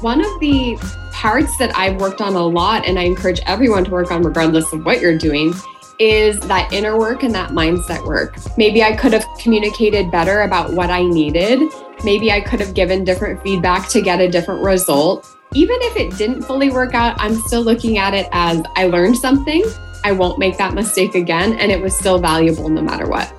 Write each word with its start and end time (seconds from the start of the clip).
One 0.00 0.20
of 0.20 0.40
the 0.40 0.78
parts 1.12 1.56
that 1.58 1.76
I've 1.76 2.00
worked 2.00 2.20
on 2.20 2.34
a 2.34 2.46
lot, 2.46 2.86
and 2.86 2.98
I 2.98 3.02
encourage 3.02 3.40
everyone 3.46 3.84
to 3.84 3.90
work 3.90 4.12
on, 4.12 4.22
regardless 4.22 4.72
of 4.72 4.84
what 4.84 5.00
you're 5.00 5.18
doing, 5.18 5.52
is 5.98 6.38
that 6.40 6.72
inner 6.72 6.96
work 6.96 7.24
and 7.24 7.34
that 7.34 7.50
mindset 7.50 8.06
work. 8.06 8.36
Maybe 8.56 8.84
I 8.84 8.94
could 8.94 9.12
have 9.12 9.26
communicated 9.40 10.12
better 10.12 10.42
about 10.42 10.72
what 10.72 10.90
I 10.90 11.02
needed. 11.02 11.60
Maybe 12.04 12.30
I 12.30 12.40
could 12.40 12.60
have 12.60 12.74
given 12.74 13.02
different 13.02 13.42
feedback 13.42 13.88
to 13.88 14.00
get 14.00 14.20
a 14.20 14.28
different 14.28 14.64
result. 14.64 15.26
Even 15.54 15.76
if 15.80 15.96
it 15.96 16.16
didn't 16.16 16.42
fully 16.42 16.70
work 16.70 16.94
out, 16.94 17.16
I'm 17.18 17.34
still 17.34 17.62
looking 17.62 17.98
at 17.98 18.14
it 18.14 18.28
as 18.30 18.62
I 18.76 18.86
learned 18.86 19.16
something. 19.16 19.64
I 20.04 20.12
won't 20.12 20.38
make 20.38 20.56
that 20.58 20.74
mistake 20.74 21.16
again. 21.16 21.54
And 21.54 21.72
it 21.72 21.80
was 21.80 21.98
still 21.98 22.20
valuable 22.20 22.68
no 22.68 22.82
matter 22.82 23.08
what. 23.08 23.34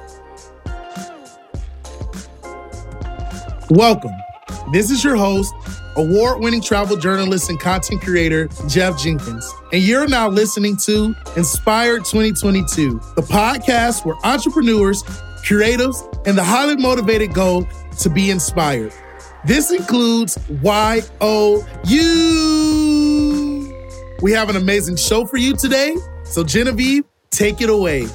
Welcome. 3.69 4.11
This 4.73 4.91
is 4.91 5.03
your 5.03 5.15
host, 5.15 5.53
award 5.99 6.39
winning 6.39 6.61
travel 6.61 6.95
journalist 6.95 7.49
and 7.49 7.59
content 7.59 8.01
creator, 8.01 8.47
Jeff 8.67 8.97
Jenkins. 8.97 9.53
And 9.73 9.83
you're 9.83 10.07
now 10.07 10.29
listening 10.29 10.77
to 10.85 11.13
Inspired 11.35 12.05
2022, 12.05 13.01
the 13.15 13.21
podcast 13.21 14.05
where 14.05 14.15
entrepreneurs, 14.23 15.03
creatives, 15.43 16.01
and 16.25 16.37
the 16.37 16.43
highly 16.43 16.77
motivated 16.77 17.33
go 17.33 17.67
to 17.99 18.09
be 18.09 18.31
inspired. 18.31 18.93
This 19.45 19.71
includes 19.71 20.37
YOU. 20.47 20.85
We 24.21 24.31
have 24.31 24.49
an 24.49 24.55
amazing 24.55 24.95
show 24.95 25.25
for 25.25 25.37
you 25.37 25.55
today. 25.55 25.95
So, 26.23 26.43
Genevieve, 26.43 27.03
take 27.29 27.61
it 27.61 27.69
away. 27.69 28.07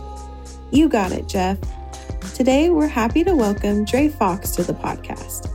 You 0.71 0.89
got 0.89 1.13
it, 1.13 1.29
Jeff. 1.29 1.59
Today, 2.35 2.71
we're 2.71 2.89
happy 2.89 3.25
to 3.25 3.35
welcome 3.35 3.85
Dre 3.85 4.09
Fox 4.09 4.53
to 4.53 4.63
the 4.63 4.75
podcast. 4.75 5.54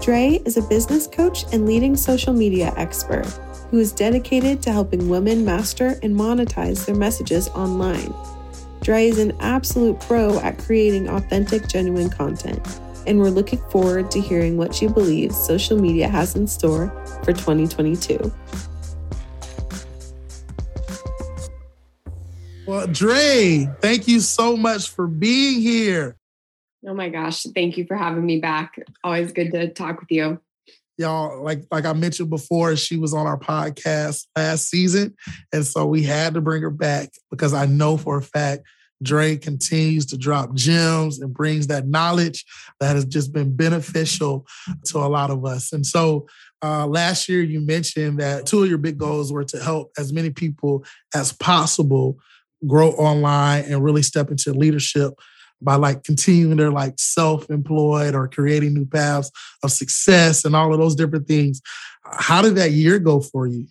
Dre 0.00 0.40
is 0.46 0.56
a 0.56 0.62
business 0.62 1.06
coach 1.06 1.44
and 1.52 1.66
leading 1.66 1.94
social 1.94 2.32
media 2.32 2.72
expert 2.78 3.26
who 3.70 3.78
is 3.78 3.92
dedicated 3.92 4.62
to 4.62 4.72
helping 4.72 5.10
women 5.10 5.44
master 5.44 5.98
and 6.02 6.16
monetize 6.16 6.86
their 6.86 6.94
messages 6.94 7.48
online. 7.50 8.14
Dre 8.80 9.08
is 9.08 9.18
an 9.18 9.36
absolute 9.40 10.00
pro 10.00 10.40
at 10.40 10.58
creating 10.58 11.06
authentic, 11.08 11.68
genuine 11.68 12.08
content, 12.08 12.66
and 13.06 13.18
we're 13.18 13.28
looking 13.28 13.60
forward 13.68 14.10
to 14.10 14.20
hearing 14.22 14.56
what 14.56 14.74
she 14.74 14.86
believes 14.86 15.36
social 15.36 15.78
media 15.78 16.08
has 16.08 16.34
in 16.34 16.46
store 16.46 16.88
for 17.22 17.34
2022. 17.34 18.32
Well, 22.66 22.86
Dre, 22.86 23.68
thank 23.80 24.08
you 24.08 24.20
so 24.20 24.56
much 24.56 24.88
for 24.88 25.06
being 25.06 25.60
here. 25.60 26.16
Oh 26.86 26.94
my 26.94 27.08
gosh. 27.08 27.42
Thank 27.54 27.76
you 27.76 27.84
for 27.86 27.96
having 27.96 28.24
me 28.24 28.40
back. 28.40 28.78
Always 29.04 29.32
good 29.32 29.52
to 29.52 29.68
talk 29.68 30.00
with 30.00 30.10
you. 30.10 30.40
Y'all, 30.96 31.42
like 31.42 31.64
like 31.70 31.86
I 31.86 31.92
mentioned 31.94 32.30
before, 32.30 32.76
she 32.76 32.96
was 32.96 33.14
on 33.14 33.26
our 33.26 33.38
podcast 33.38 34.26
last 34.36 34.68
season. 34.68 35.14
And 35.52 35.66
so 35.66 35.86
we 35.86 36.02
had 36.02 36.34
to 36.34 36.40
bring 36.40 36.62
her 36.62 36.70
back 36.70 37.10
because 37.30 37.54
I 37.54 37.66
know 37.66 37.96
for 37.96 38.18
a 38.18 38.22
fact 38.22 38.64
Dre 39.02 39.36
continues 39.36 40.06
to 40.06 40.18
drop 40.18 40.54
gems 40.54 41.20
and 41.20 41.32
brings 41.32 41.68
that 41.68 41.86
knowledge 41.86 42.44
that 42.80 42.96
has 42.96 43.06
just 43.06 43.32
been 43.32 43.56
beneficial 43.56 44.46
to 44.86 44.98
a 44.98 45.08
lot 45.08 45.30
of 45.30 45.44
us. 45.44 45.72
And 45.72 45.86
so 45.86 46.26
uh, 46.62 46.86
last 46.86 47.28
year, 47.28 47.42
you 47.42 47.60
mentioned 47.60 48.20
that 48.20 48.44
two 48.44 48.62
of 48.62 48.68
your 48.68 48.78
big 48.78 48.98
goals 48.98 49.32
were 49.32 49.44
to 49.44 49.58
help 49.58 49.92
as 49.96 50.12
many 50.12 50.28
people 50.28 50.84
as 51.14 51.32
possible 51.32 52.18
grow 52.66 52.90
online 52.90 53.64
and 53.64 53.82
really 53.82 54.02
step 54.02 54.30
into 54.30 54.52
leadership 54.52 55.14
by 55.62 55.76
like 55.76 56.04
continuing 56.04 56.56
their 56.56 56.70
like 56.70 56.94
self-employed 56.98 58.14
or 58.14 58.28
creating 58.28 58.74
new 58.74 58.86
paths 58.86 59.30
of 59.62 59.70
success 59.70 60.44
and 60.44 60.56
all 60.56 60.72
of 60.72 60.78
those 60.78 60.94
different 60.94 61.26
things. 61.26 61.60
How 62.04 62.42
did 62.42 62.56
that 62.56 62.72
year 62.72 62.98
go 62.98 63.20
for 63.20 63.46
you? 63.46 63.66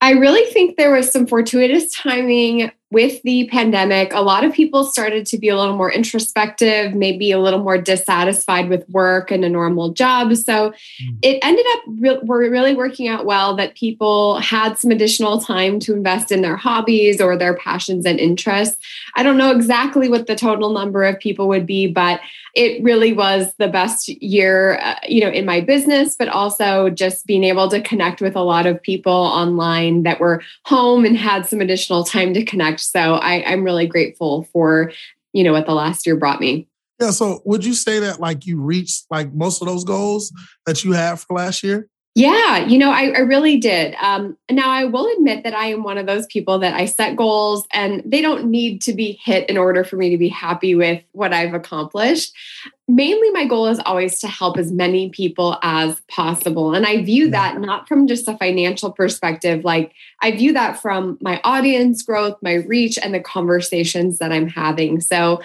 I 0.00 0.12
really 0.12 0.50
think 0.50 0.76
there 0.76 0.92
was 0.92 1.10
some 1.10 1.26
fortuitous 1.26 1.92
timing 1.92 2.70
with 2.90 3.22
the 3.22 3.48
pandemic, 3.48 4.12
a 4.12 4.20
lot 4.20 4.42
of 4.42 4.52
people 4.52 4.82
started 4.82 5.24
to 5.26 5.38
be 5.38 5.48
a 5.48 5.56
little 5.56 5.76
more 5.76 5.92
introspective, 5.92 6.92
maybe 6.92 7.30
a 7.30 7.38
little 7.38 7.60
more 7.60 7.78
dissatisfied 7.78 8.68
with 8.68 8.88
work 8.88 9.30
and 9.30 9.44
a 9.44 9.48
normal 9.48 9.90
job. 9.90 10.34
So 10.34 10.72
mm. 11.02 11.18
it 11.22 11.38
ended 11.42 11.64
up 11.74 11.80
re- 11.86 12.18
we're 12.22 12.50
really 12.50 12.74
working 12.74 13.06
out 13.06 13.26
well 13.26 13.54
that 13.56 13.76
people 13.76 14.38
had 14.40 14.76
some 14.76 14.90
additional 14.90 15.40
time 15.40 15.78
to 15.80 15.94
invest 15.94 16.32
in 16.32 16.42
their 16.42 16.56
hobbies 16.56 17.20
or 17.20 17.36
their 17.36 17.54
passions 17.56 18.04
and 18.06 18.18
interests. 18.18 18.76
I 19.14 19.22
don't 19.22 19.38
know 19.38 19.52
exactly 19.52 20.08
what 20.08 20.26
the 20.26 20.34
total 20.34 20.70
number 20.70 21.04
of 21.04 21.18
people 21.20 21.46
would 21.48 21.66
be, 21.66 21.86
but 21.86 22.20
it 22.54 22.82
really 22.82 23.12
was 23.12 23.52
the 23.58 23.68
best 23.68 24.08
year, 24.08 24.80
uh, 24.82 24.96
you 25.06 25.20
know, 25.20 25.30
in 25.30 25.46
my 25.46 25.60
business, 25.60 26.16
but 26.16 26.28
also 26.28 26.90
just 26.90 27.26
being 27.26 27.44
able 27.44 27.68
to 27.68 27.80
connect 27.80 28.20
with 28.20 28.34
a 28.34 28.42
lot 28.42 28.66
of 28.66 28.82
people 28.82 29.12
online 29.12 30.02
that 30.02 30.18
were 30.18 30.42
home 30.64 31.04
and 31.04 31.16
had 31.16 31.46
some 31.46 31.60
additional 31.60 32.02
time 32.02 32.34
to 32.34 32.44
connect. 32.44 32.79
So 32.80 33.14
I, 33.14 33.44
I'm 33.44 33.64
really 33.64 33.86
grateful 33.86 34.44
for, 34.52 34.92
you 35.32 35.44
know, 35.44 35.52
what 35.52 35.66
the 35.66 35.74
last 35.74 36.06
year 36.06 36.16
brought 36.16 36.40
me. 36.40 36.68
Yeah. 37.00 37.10
So 37.10 37.40
would 37.44 37.64
you 37.64 37.74
say 37.74 37.98
that 38.00 38.20
like 38.20 38.46
you 38.46 38.60
reached 38.60 39.06
like 39.10 39.32
most 39.32 39.62
of 39.62 39.68
those 39.68 39.84
goals 39.84 40.32
that 40.66 40.84
you 40.84 40.92
had 40.92 41.18
for 41.18 41.36
last 41.36 41.62
year? 41.62 41.88
Yeah, 42.16 42.66
you 42.66 42.76
know, 42.76 42.90
I, 42.90 43.12
I 43.14 43.18
really 43.20 43.58
did. 43.58 43.94
Um, 44.02 44.36
now, 44.50 44.68
I 44.68 44.84
will 44.84 45.08
admit 45.16 45.44
that 45.44 45.54
I 45.54 45.66
am 45.66 45.84
one 45.84 45.96
of 45.96 46.06
those 46.06 46.26
people 46.26 46.58
that 46.58 46.74
I 46.74 46.86
set 46.86 47.14
goals 47.14 47.68
and 47.72 48.02
they 48.04 48.20
don't 48.20 48.46
need 48.46 48.82
to 48.82 48.92
be 48.92 49.20
hit 49.22 49.48
in 49.48 49.56
order 49.56 49.84
for 49.84 49.94
me 49.94 50.10
to 50.10 50.18
be 50.18 50.28
happy 50.28 50.74
with 50.74 51.00
what 51.12 51.32
I've 51.32 51.54
accomplished. 51.54 52.32
Mainly, 52.88 53.30
my 53.30 53.44
goal 53.44 53.68
is 53.68 53.78
always 53.86 54.18
to 54.20 54.26
help 54.26 54.58
as 54.58 54.72
many 54.72 55.10
people 55.10 55.56
as 55.62 56.00
possible. 56.08 56.74
And 56.74 56.84
I 56.84 57.04
view 57.04 57.30
that 57.30 57.60
not 57.60 57.86
from 57.86 58.08
just 58.08 58.26
a 58.26 58.36
financial 58.36 58.90
perspective, 58.90 59.64
like 59.64 59.92
I 60.20 60.32
view 60.32 60.52
that 60.54 60.82
from 60.82 61.16
my 61.20 61.40
audience 61.44 62.02
growth, 62.02 62.36
my 62.42 62.54
reach, 62.54 62.98
and 62.98 63.14
the 63.14 63.20
conversations 63.20 64.18
that 64.18 64.32
I'm 64.32 64.48
having. 64.48 65.00
So, 65.00 65.40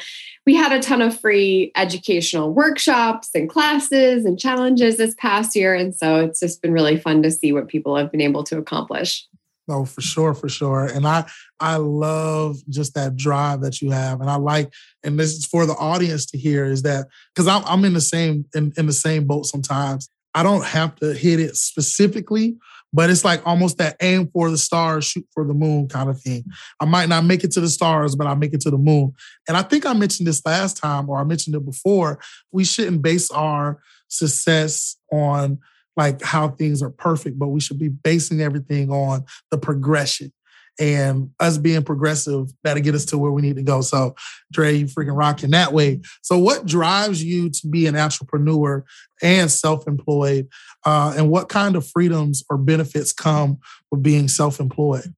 we 0.46 0.56
had 0.56 0.72
a 0.72 0.80
ton 0.80 1.02
of 1.02 1.20
free 1.20 1.72
educational 1.76 2.54
workshops 2.54 3.30
and 3.34 3.50
classes 3.50 4.26
and 4.26 4.40
challenges 4.40 4.98
this 4.98 5.16
past 5.16 5.56
year. 5.56 5.74
And 5.74 5.96
so 5.96 6.18
it's 6.18 6.40
just 6.40 6.62
been 6.62 6.72
really 6.72 6.98
fun 6.98 7.24
to 7.24 7.32
see 7.32 7.52
what 7.52 7.68
people 7.68 7.96
have 7.96 8.12
been 8.12 8.22
able 8.22 8.44
to 8.46 8.58
accomplish. 8.58 9.28
No, 9.68 9.84
for 9.84 10.02
sure, 10.02 10.36
for 10.36 10.48
sure. 10.48 10.86
And 10.86 11.08
I 11.08 11.26
I 11.60 11.78
love 11.78 12.58
just 12.70 12.94
that 12.94 13.16
drive 13.16 13.62
that 13.62 13.82
you 13.82 13.90
have. 13.90 14.22
And 14.22 14.30
I 14.30 14.36
like, 14.36 14.72
and 15.04 15.20
this 15.20 15.34
is 15.34 15.46
for 15.46 15.66
the 15.66 15.74
audience 15.74 16.28
to 16.28 16.38
hear, 16.38 16.66
is 16.66 16.84
that 16.84 17.08
because 17.34 17.48
I'm 17.48 17.64
I'm 17.66 17.84
in 17.84 17.94
the 17.94 18.02
same 18.02 18.46
in, 18.54 18.74
in 18.78 18.86
the 18.86 18.94
same 18.94 19.26
boat 19.26 19.48
sometimes. 19.48 20.08
I 20.36 20.44
don't 20.44 20.66
have 20.66 20.96
to 20.98 21.14
hit 21.14 21.40
it 21.40 21.56
specifically, 21.56 22.58
but 22.96 23.10
it's 23.10 23.26
like 23.26 23.46
almost 23.46 23.78
that 23.78 23.98
aim 24.02 24.30
for 24.32 24.50
the 24.50 24.58
stars, 24.58 25.04
shoot 25.04 25.28
for 25.34 25.46
the 25.46 25.54
moon 25.54 25.90
kind 25.90 26.10
of 26.10 26.20
thing. 26.22 26.46
I 26.80 26.86
might 26.86 27.10
not 27.10 27.26
make 27.26 27.44
it 27.44 27.52
to 27.52 27.62
the 27.62 27.68
stars, 27.68 28.16
but 28.16 28.26
I 28.26 28.36
make 28.36 28.54
it 28.54 28.62
to 28.62 28.72
the 28.72 28.78
moon. 28.78 29.12
And 29.50 29.58
I 29.58 29.64
think 29.64 29.86
I 29.86 29.92
mentioned 29.92 30.28
this 30.28 30.42
last 30.46 30.78
time, 30.78 31.10
or 31.10 31.20
I 31.20 31.26
mentioned 31.26 31.58
it 31.58 31.66
before. 31.66 32.20
We 32.54 32.64
shouldn't 32.64 33.02
base 33.02 33.30
our 33.32 33.82
success 34.08 34.96
on 35.12 35.60
like 35.98 36.22
how 36.22 36.50
things 36.50 36.82
are 36.82 36.90
perfect, 36.90 37.38
but 37.38 37.50
we 37.50 37.60
should 37.60 37.80
be 37.80 37.90
basing 37.90 38.42
everything 38.42 38.90
on 38.90 39.26
the 39.52 39.58
progression 39.58 40.32
and 40.80 41.32
us 41.40 41.58
being 41.58 41.84
progressive 41.84 42.52
that'll 42.64 42.84
get 42.84 42.96
us 42.96 43.06
to 43.06 43.18
where 43.18 43.32
we 43.32 43.42
need 43.42 43.56
to 43.56 43.62
go. 43.62 43.82
So, 43.82 44.16
Dre, 44.52 44.76
you 44.76 44.86
freaking 44.86 45.18
rocking 45.18 45.52
that 45.52 45.74
way. 45.74 46.02
So, 46.22 46.38
what 46.38 46.66
drives 46.66 47.24
you 47.24 47.50
to 47.50 47.68
be 47.68 47.88
an 47.88 47.96
entrepreneur 47.96 48.84
and 49.22 49.50
self-employed, 49.50 50.48
uh, 50.86 51.14
and 51.18 51.30
what 51.30 51.50
kind 51.50 51.76
of 51.76 51.88
freedoms 51.88 52.44
or 52.50 52.58
benefits 52.58 53.14
come 53.14 53.60
with 53.92 54.04
being 54.04 54.28
self-employed? 54.28 55.14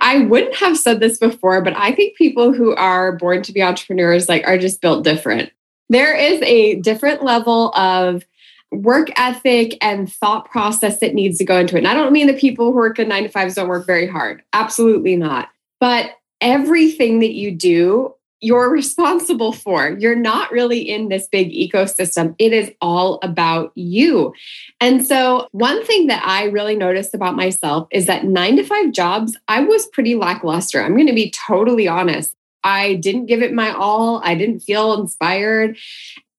I 0.00 0.18
wouldn't 0.18 0.56
have 0.56 0.76
said 0.76 0.98
this 0.98 1.18
before, 1.18 1.62
but 1.62 1.76
I 1.76 1.92
think 1.92 2.16
people 2.16 2.52
who 2.52 2.74
are 2.74 3.12
born 3.12 3.42
to 3.44 3.52
be 3.52 3.62
entrepreneurs 3.62 4.28
like 4.28 4.46
are 4.46 4.58
just 4.58 4.80
built 4.80 5.04
different. 5.04 5.52
There 5.88 6.16
is 6.16 6.42
a 6.42 6.76
different 6.80 7.22
level 7.22 7.72
of 7.74 8.24
work 8.72 9.08
ethic 9.16 9.76
and 9.80 10.12
thought 10.12 10.50
process 10.50 11.00
that 11.00 11.14
needs 11.14 11.38
to 11.38 11.44
go 11.44 11.58
into 11.58 11.76
it. 11.76 11.80
And 11.80 11.88
I 11.88 11.94
don't 11.94 12.12
mean 12.12 12.26
that 12.26 12.38
people 12.38 12.66
who 12.66 12.72
work 12.72 12.98
in 12.98 13.08
nine 13.08 13.24
to 13.24 13.28
fives 13.28 13.54
don't 13.54 13.68
work 13.68 13.86
very 13.86 14.06
hard. 14.06 14.42
Absolutely 14.52 15.16
not. 15.16 15.50
But 15.78 16.12
everything 16.40 17.20
that 17.20 17.32
you 17.32 17.50
do, 17.52 18.14
you're 18.40 18.70
responsible 18.70 19.52
for. 19.52 19.96
You're 19.98 20.16
not 20.16 20.50
really 20.50 20.80
in 20.80 21.08
this 21.08 21.28
big 21.28 21.52
ecosystem. 21.52 22.34
It 22.38 22.52
is 22.52 22.72
all 22.80 23.20
about 23.22 23.70
you. 23.76 24.34
And 24.80 25.06
so, 25.06 25.48
one 25.52 25.84
thing 25.86 26.08
that 26.08 26.24
I 26.26 26.44
really 26.44 26.74
noticed 26.74 27.14
about 27.14 27.36
myself 27.36 27.86
is 27.92 28.06
that 28.06 28.24
nine 28.24 28.56
to 28.56 28.64
five 28.64 28.90
jobs, 28.90 29.36
I 29.46 29.60
was 29.60 29.86
pretty 29.86 30.16
lackluster. 30.16 30.82
I'm 30.82 30.94
going 30.94 31.06
to 31.06 31.12
be 31.12 31.30
totally 31.30 31.86
honest. 31.86 32.34
I 32.64 32.94
didn't 32.94 33.26
give 33.26 33.42
it 33.42 33.52
my 33.52 33.72
all. 33.72 34.20
I 34.24 34.34
didn't 34.34 34.60
feel 34.60 35.00
inspired 35.00 35.76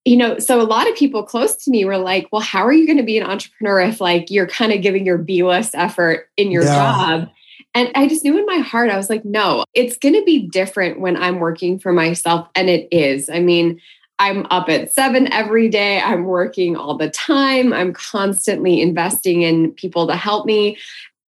you 0.06 0.18
know, 0.18 0.38
so 0.38 0.62
a 0.62 0.64
lot 0.64 0.90
of 0.90 0.96
people 0.96 1.24
close 1.24 1.56
to 1.56 1.72
me 1.72 1.86
were 1.86 1.98
like, 1.98 2.28
well, 2.32 2.42
how 2.42 2.66
are 2.66 2.74
you 2.74 2.86
going 2.86 2.98
to 2.98 3.04
be 3.04 3.18
an 3.18 3.26
entrepreneur 3.26 3.80
if 3.82 4.02
like 4.02 4.30
you're 4.30 4.48
kind 4.48 4.74
of 4.74 4.82
giving 4.82 5.06
your 5.06 5.18
B 5.18 5.44
list 5.44 5.76
effort 5.76 6.30
in 6.36 6.52
your 6.52 6.64
yeah. 6.64 6.76
job? 6.76 7.30
And 7.74 7.92
I 7.96 8.08
just 8.08 8.24
knew 8.24 8.38
in 8.38 8.46
my 8.46 8.58
heart, 8.58 8.90
I 8.90 8.98
was 8.98 9.10
like, 9.10 9.26
no, 9.26 9.66
it's 9.74 9.98
going 9.98 10.14
to 10.14 10.24
be 10.24 10.48
different 10.48 11.00
when 11.00 11.18
I'm 11.18 11.40
working 11.40 11.80
for 11.80 11.92
myself. 11.92 12.48
And 12.54 12.70
it 12.70 12.88
is. 12.92 13.30
I 13.30 13.40
mean, 13.40 13.82
I'm 14.20 14.46
up 14.52 14.70
at 14.70 14.92
seven 14.92 15.32
every 15.32 15.70
day. 15.70 16.00
I'm 16.00 16.26
working 16.26 16.76
all 16.76 16.98
the 16.98 17.10
time. 17.10 17.74
I'm 17.74 17.94
constantly 17.94 18.82
investing 18.82 19.42
in 19.42 19.72
people 19.72 20.08
to 20.08 20.16
help 20.16 20.46
me. 20.46 20.78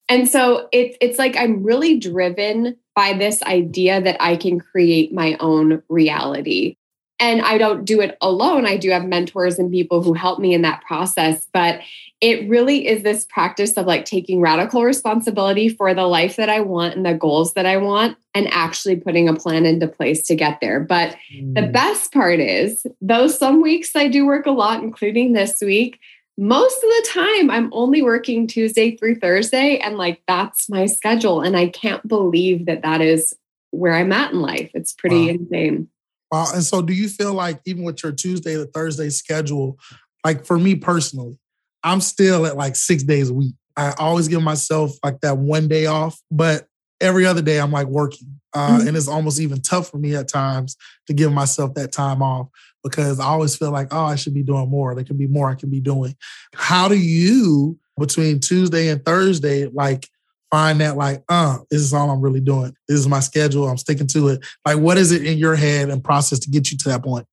And 0.08 0.28
so 0.28 0.68
it, 0.72 0.96
it's 1.00 1.18
like 1.18 1.36
I'm 1.36 1.62
really 1.62 1.98
driven 1.98 2.76
by 2.96 3.12
this 3.12 3.42
idea 3.44 4.00
that 4.00 4.16
I 4.20 4.36
can 4.36 4.58
create 4.58 5.14
my 5.14 5.36
own 5.40 5.82
reality. 5.88 6.76
And 7.22 7.40
I 7.40 7.56
don't 7.56 7.84
do 7.84 8.00
it 8.00 8.18
alone. 8.20 8.66
I 8.66 8.76
do 8.76 8.90
have 8.90 9.04
mentors 9.04 9.56
and 9.56 9.70
people 9.70 10.02
who 10.02 10.12
help 10.12 10.40
me 10.40 10.54
in 10.54 10.62
that 10.62 10.82
process. 10.82 11.46
But 11.52 11.80
it 12.20 12.48
really 12.48 12.88
is 12.88 13.04
this 13.04 13.24
practice 13.26 13.76
of 13.76 13.86
like 13.86 14.04
taking 14.04 14.40
radical 14.40 14.82
responsibility 14.82 15.68
for 15.68 15.94
the 15.94 16.08
life 16.08 16.34
that 16.34 16.48
I 16.48 16.58
want 16.58 16.96
and 16.96 17.06
the 17.06 17.14
goals 17.14 17.54
that 17.54 17.64
I 17.64 17.76
want 17.76 18.18
and 18.34 18.48
actually 18.52 18.96
putting 18.96 19.28
a 19.28 19.36
plan 19.36 19.66
into 19.66 19.86
place 19.86 20.26
to 20.26 20.34
get 20.34 20.60
there. 20.60 20.80
But 20.80 21.16
mm. 21.32 21.54
the 21.54 21.68
best 21.68 22.12
part 22.12 22.40
is, 22.40 22.84
though 23.00 23.28
some 23.28 23.62
weeks 23.62 23.94
I 23.94 24.08
do 24.08 24.26
work 24.26 24.46
a 24.46 24.50
lot, 24.50 24.82
including 24.82 25.32
this 25.32 25.60
week, 25.60 26.00
most 26.36 26.74
of 26.74 26.82
the 26.82 27.08
time 27.12 27.50
I'm 27.52 27.70
only 27.72 28.02
working 28.02 28.48
Tuesday 28.48 28.96
through 28.96 29.20
Thursday. 29.20 29.78
And 29.78 29.96
like 29.96 30.22
that's 30.26 30.68
my 30.68 30.86
schedule. 30.86 31.40
And 31.40 31.56
I 31.56 31.68
can't 31.68 32.06
believe 32.08 32.66
that 32.66 32.82
that 32.82 33.00
is 33.00 33.32
where 33.70 33.94
I'm 33.94 34.10
at 34.10 34.32
in 34.32 34.40
life. 34.40 34.72
It's 34.74 34.92
pretty 34.92 35.26
wow. 35.26 35.32
insane. 35.34 35.88
Wow. 36.32 36.46
And 36.54 36.64
so 36.64 36.80
do 36.80 36.94
you 36.94 37.08
feel 37.08 37.34
like 37.34 37.60
even 37.66 37.82
with 37.84 38.02
your 38.02 38.12
Tuesday 38.12 38.54
to 38.54 38.64
Thursday 38.64 39.10
schedule, 39.10 39.78
like 40.24 40.46
for 40.46 40.58
me 40.58 40.74
personally, 40.74 41.38
I'm 41.84 42.00
still 42.00 42.46
at 42.46 42.56
like 42.56 42.74
six 42.74 43.02
days 43.02 43.28
a 43.28 43.34
week. 43.34 43.54
I 43.76 43.92
always 43.98 44.28
give 44.28 44.42
myself 44.42 44.92
like 45.04 45.20
that 45.20 45.36
one 45.36 45.68
day 45.68 45.86
off, 45.86 46.18
but 46.30 46.66
every 47.00 47.26
other 47.26 47.42
day 47.42 47.60
I'm 47.60 47.70
like 47.70 47.86
working. 47.86 48.40
Uh, 48.54 48.78
mm-hmm. 48.78 48.88
And 48.88 48.96
it's 48.96 49.08
almost 49.08 49.40
even 49.40 49.60
tough 49.60 49.90
for 49.90 49.98
me 49.98 50.14
at 50.14 50.28
times 50.28 50.76
to 51.06 51.12
give 51.12 51.32
myself 51.32 51.74
that 51.74 51.92
time 51.92 52.22
off 52.22 52.48
because 52.82 53.20
I 53.20 53.26
always 53.26 53.56
feel 53.56 53.70
like, 53.70 53.88
oh, 53.92 54.04
I 54.04 54.16
should 54.16 54.34
be 54.34 54.42
doing 54.42 54.68
more. 54.68 54.94
There 54.94 55.04
can 55.04 55.16
be 55.16 55.26
more 55.26 55.50
I 55.50 55.54
can 55.54 55.70
be 55.70 55.80
doing. 55.80 56.16
How 56.54 56.88
do 56.88 56.96
you, 56.96 57.78
between 57.98 58.40
Tuesday 58.40 58.88
and 58.88 59.04
Thursday, 59.04 59.66
like 59.66 60.08
find 60.52 60.80
that, 60.80 60.96
like, 60.96 61.24
uh, 61.30 61.58
this 61.70 61.80
is 61.80 61.94
all 61.94 62.10
I'm 62.10 62.20
really 62.20 62.40
doing? 62.40 62.76
This 62.86 63.00
is 63.00 63.08
my 63.08 63.20
schedule. 63.20 63.66
I'm 63.66 63.78
sticking 63.78 64.06
to 64.08 64.28
it. 64.28 64.44
Like, 64.66 64.78
what 64.78 64.98
is 64.98 65.10
it 65.10 65.26
in 65.26 65.38
your 65.38 65.56
head 65.56 65.88
and 65.88 66.04
process 66.04 66.38
to 66.40 66.50
get 66.50 66.70
you 66.70 66.76
to 66.78 66.88
that 66.90 67.02
point? 67.02 67.26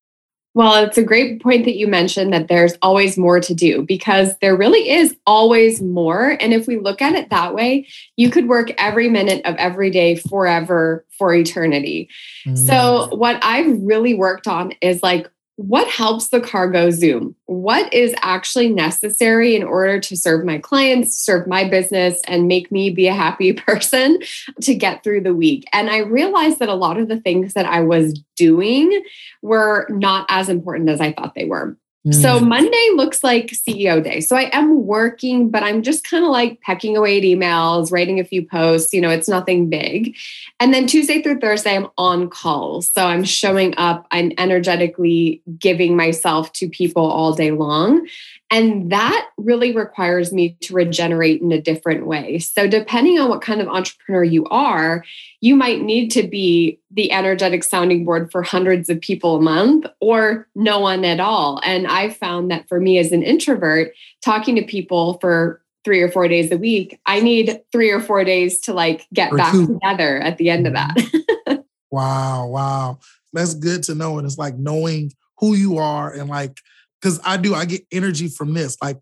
Well, 0.54 0.82
it's 0.84 0.98
a 0.98 1.04
great 1.04 1.40
point 1.40 1.64
that 1.66 1.76
you 1.76 1.86
mentioned 1.86 2.32
that 2.32 2.48
there's 2.48 2.74
always 2.82 3.16
more 3.16 3.38
to 3.38 3.54
do 3.54 3.82
because 3.82 4.36
there 4.40 4.56
really 4.56 4.90
is 4.90 5.14
always 5.24 5.80
more. 5.80 6.36
And 6.40 6.52
if 6.52 6.66
we 6.66 6.76
look 6.76 7.00
at 7.00 7.14
it 7.14 7.30
that 7.30 7.54
way, 7.54 7.86
you 8.16 8.30
could 8.30 8.48
work 8.48 8.72
every 8.76 9.08
minute 9.08 9.44
of 9.44 9.54
every 9.56 9.90
day 9.90 10.16
forever 10.16 11.06
for 11.16 11.32
eternity. 11.32 12.08
Mm. 12.46 12.58
So, 12.58 13.14
what 13.14 13.38
I've 13.44 13.80
really 13.80 14.14
worked 14.14 14.48
on 14.48 14.72
is 14.80 15.04
like, 15.04 15.30
what 15.60 15.88
helps 15.88 16.28
the 16.28 16.40
car 16.40 16.70
go 16.70 16.88
zoom? 16.88 17.36
What 17.44 17.92
is 17.92 18.14
actually 18.22 18.70
necessary 18.70 19.54
in 19.54 19.62
order 19.62 20.00
to 20.00 20.16
serve 20.16 20.42
my 20.42 20.56
clients, 20.56 21.14
serve 21.14 21.46
my 21.46 21.68
business, 21.68 22.18
and 22.26 22.48
make 22.48 22.72
me 22.72 22.88
be 22.88 23.08
a 23.08 23.12
happy 23.12 23.52
person 23.66 24.20
to 24.62 24.74
get 24.74 25.04
through 25.04 25.20
the 25.20 25.34
week? 25.34 25.66
And 25.74 25.90
I 25.90 25.98
realized 25.98 26.60
that 26.60 26.70
a 26.70 26.74
lot 26.74 26.96
of 26.96 27.08
the 27.08 27.20
things 27.20 27.52
that 27.52 27.66
I 27.66 27.80
was 27.80 28.18
doing 28.36 29.04
were 29.42 29.86
not 29.90 30.24
as 30.30 30.48
important 30.48 30.88
as 30.88 30.98
I 30.98 31.12
thought 31.12 31.34
they 31.34 31.44
were. 31.44 31.76
So 32.06 32.40
mm. 32.40 32.48
Monday 32.48 32.88
looks 32.94 33.22
like 33.22 33.48
CEO 33.48 34.02
day. 34.02 34.20
So 34.20 34.34
I 34.34 34.48
am 34.54 34.86
working, 34.86 35.50
but 35.50 35.62
I'm 35.62 35.82
just 35.82 36.02
kind 36.02 36.24
of 36.24 36.30
like 36.30 36.58
pecking 36.62 36.96
away 36.96 37.18
at 37.18 37.24
emails, 37.24 37.92
writing 37.92 38.18
a 38.18 38.24
few 38.24 38.42
posts. 38.42 38.94
You 38.94 39.02
know, 39.02 39.10
it's 39.10 39.28
nothing 39.28 39.68
big. 39.68 40.16
And 40.60 40.72
then 40.72 40.86
Tuesday 40.86 41.20
through 41.20 41.40
Thursday, 41.40 41.76
I'm 41.76 41.88
on 41.98 42.30
calls. 42.30 42.88
So 42.88 43.04
I'm 43.04 43.22
showing 43.24 43.74
up, 43.76 44.06
I'm 44.12 44.32
energetically 44.38 45.42
giving 45.58 45.94
myself 45.94 46.50
to 46.54 46.70
people 46.70 47.04
all 47.04 47.34
day 47.34 47.50
long. 47.50 48.08
And 48.50 48.90
that 48.90 49.28
really 49.36 49.74
requires 49.74 50.32
me 50.32 50.56
to 50.62 50.74
regenerate 50.74 51.40
in 51.40 51.52
a 51.52 51.60
different 51.60 52.06
way. 52.06 52.40
So, 52.40 52.66
depending 52.66 53.18
on 53.20 53.28
what 53.28 53.42
kind 53.42 53.60
of 53.60 53.68
entrepreneur 53.68 54.24
you 54.24 54.44
are, 54.46 55.04
you 55.40 55.54
might 55.54 55.82
need 55.82 56.10
to 56.10 56.24
be 56.24 56.80
the 56.90 57.12
energetic 57.12 57.62
sounding 57.62 58.04
board 58.04 58.32
for 58.32 58.42
hundreds 58.42 58.88
of 58.88 59.00
people 59.00 59.36
a 59.36 59.40
month 59.40 59.86
or 60.00 60.48
no 60.56 60.80
one 60.80 61.04
at 61.04 61.20
all. 61.20 61.60
And 61.64 61.86
I 61.86 62.10
found 62.10 62.50
that 62.50 62.68
for 62.68 62.80
me 62.80 62.98
as 62.98 63.12
an 63.12 63.22
introvert, 63.22 63.92
talking 64.24 64.56
to 64.56 64.62
people 64.62 65.18
for 65.20 65.62
three 65.84 66.02
or 66.02 66.10
four 66.10 66.28
days 66.28 66.50
a 66.50 66.58
week, 66.58 67.00
I 67.06 67.20
need 67.20 67.62
three 67.72 67.90
or 67.90 68.00
four 68.00 68.24
days 68.24 68.60
to 68.62 68.74
like 68.74 69.06
get 69.14 69.34
back 69.34 69.52
together 69.52 70.18
at 70.18 70.38
the 70.38 70.50
end 70.50 70.66
of 70.66 70.74
that. 70.74 71.64
wow. 71.90 72.46
Wow. 72.48 72.98
That's 73.32 73.54
good 73.54 73.84
to 73.84 73.94
know. 73.94 74.18
And 74.18 74.26
it's 74.26 74.38
like 74.38 74.58
knowing 74.58 75.12
who 75.38 75.54
you 75.54 75.78
are 75.78 76.12
and 76.12 76.28
like, 76.28 76.60
because 77.00 77.20
I 77.24 77.36
do, 77.36 77.54
I 77.54 77.64
get 77.64 77.86
energy 77.92 78.28
from 78.28 78.54
this. 78.54 78.76
Like 78.82 78.98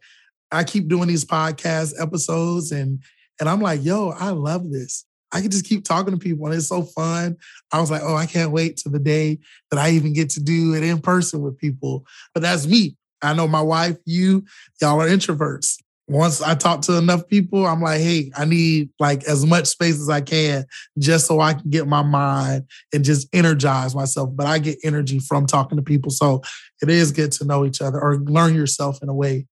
I 0.50 0.64
keep 0.64 0.88
doing 0.88 1.08
these 1.08 1.24
podcast 1.24 1.94
episodes 2.00 2.72
and 2.72 3.02
and 3.40 3.48
I'm 3.48 3.60
like, 3.60 3.84
yo, 3.84 4.10
I 4.10 4.30
love 4.30 4.70
this. 4.70 5.04
I 5.30 5.40
can 5.40 5.50
just 5.50 5.66
keep 5.66 5.84
talking 5.84 6.12
to 6.12 6.18
people 6.18 6.46
and 6.46 6.54
it's 6.54 6.68
so 6.68 6.82
fun. 6.82 7.36
I 7.72 7.80
was 7.80 7.90
like, 7.90 8.02
oh, 8.02 8.16
I 8.16 8.26
can't 8.26 8.50
wait 8.50 8.78
to 8.78 8.88
the 8.88 8.98
day 8.98 9.38
that 9.70 9.78
I 9.78 9.90
even 9.90 10.12
get 10.12 10.30
to 10.30 10.40
do 10.40 10.74
it 10.74 10.82
in 10.82 11.00
person 11.00 11.42
with 11.42 11.58
people. 11.58 12.04
But 12.34 12.42
that's 12.42 12.66
me. 12.66 12.96
I 13.22 13.34
know 13.34 13.46
my 13.46 13.60
wife, 13.60 13.96
you, 14.04 14.44
y'all 14.80 15.00
are 15.00 15.08
introverts. 15.08 15.76
Once 16.08 16.40
I 16.40 16.54
talk 16.54 16.80
to 16.82 16.96
enough 16.96 17.28
people, 17.28 17.66
I'm 17.66 17.82
like, 17.82 18.00
hey, 18.00 18.32
I 18.36 18.46
need 18.46 18.88
like 18.98 19.24
as 19.24 19.44
much 19.44 19.66
space 19.66 20.00
as 20.00 20.08
I 20.08 20.22
can 20.22 20.64
just 20.98 21.26
so 21.26 21.40
I 21.40 21.52
can 21.52 21.68
get 21.68 21.86
my 21.86 22.02
mind 22.02 22.64
and 22.94 23.04
just 23.04 23.28
energize 23.34 23.94
myself. 23.94 24.30
But 24.32 24.46
I 24.46 24.58
get 24.58 24.78
energy 24.82 25.18
from 25.18 25.46
talking 25.46 25.76
to 25.76 25.82
people. 25.82 26.10
So 26.10 26.42
it 26.80 26.88
is 26.88 27.12
good 27.12 27.32
to 27.32 27.44
know 27.44 27.66
each 27.66 27.82
other 27.82 28.00
or 28.00 28.16
learn 28.16 28.54
yourself 28.54 29.02
in 29.02 29.08
a 29.08 29.14
way. 29.14 29.46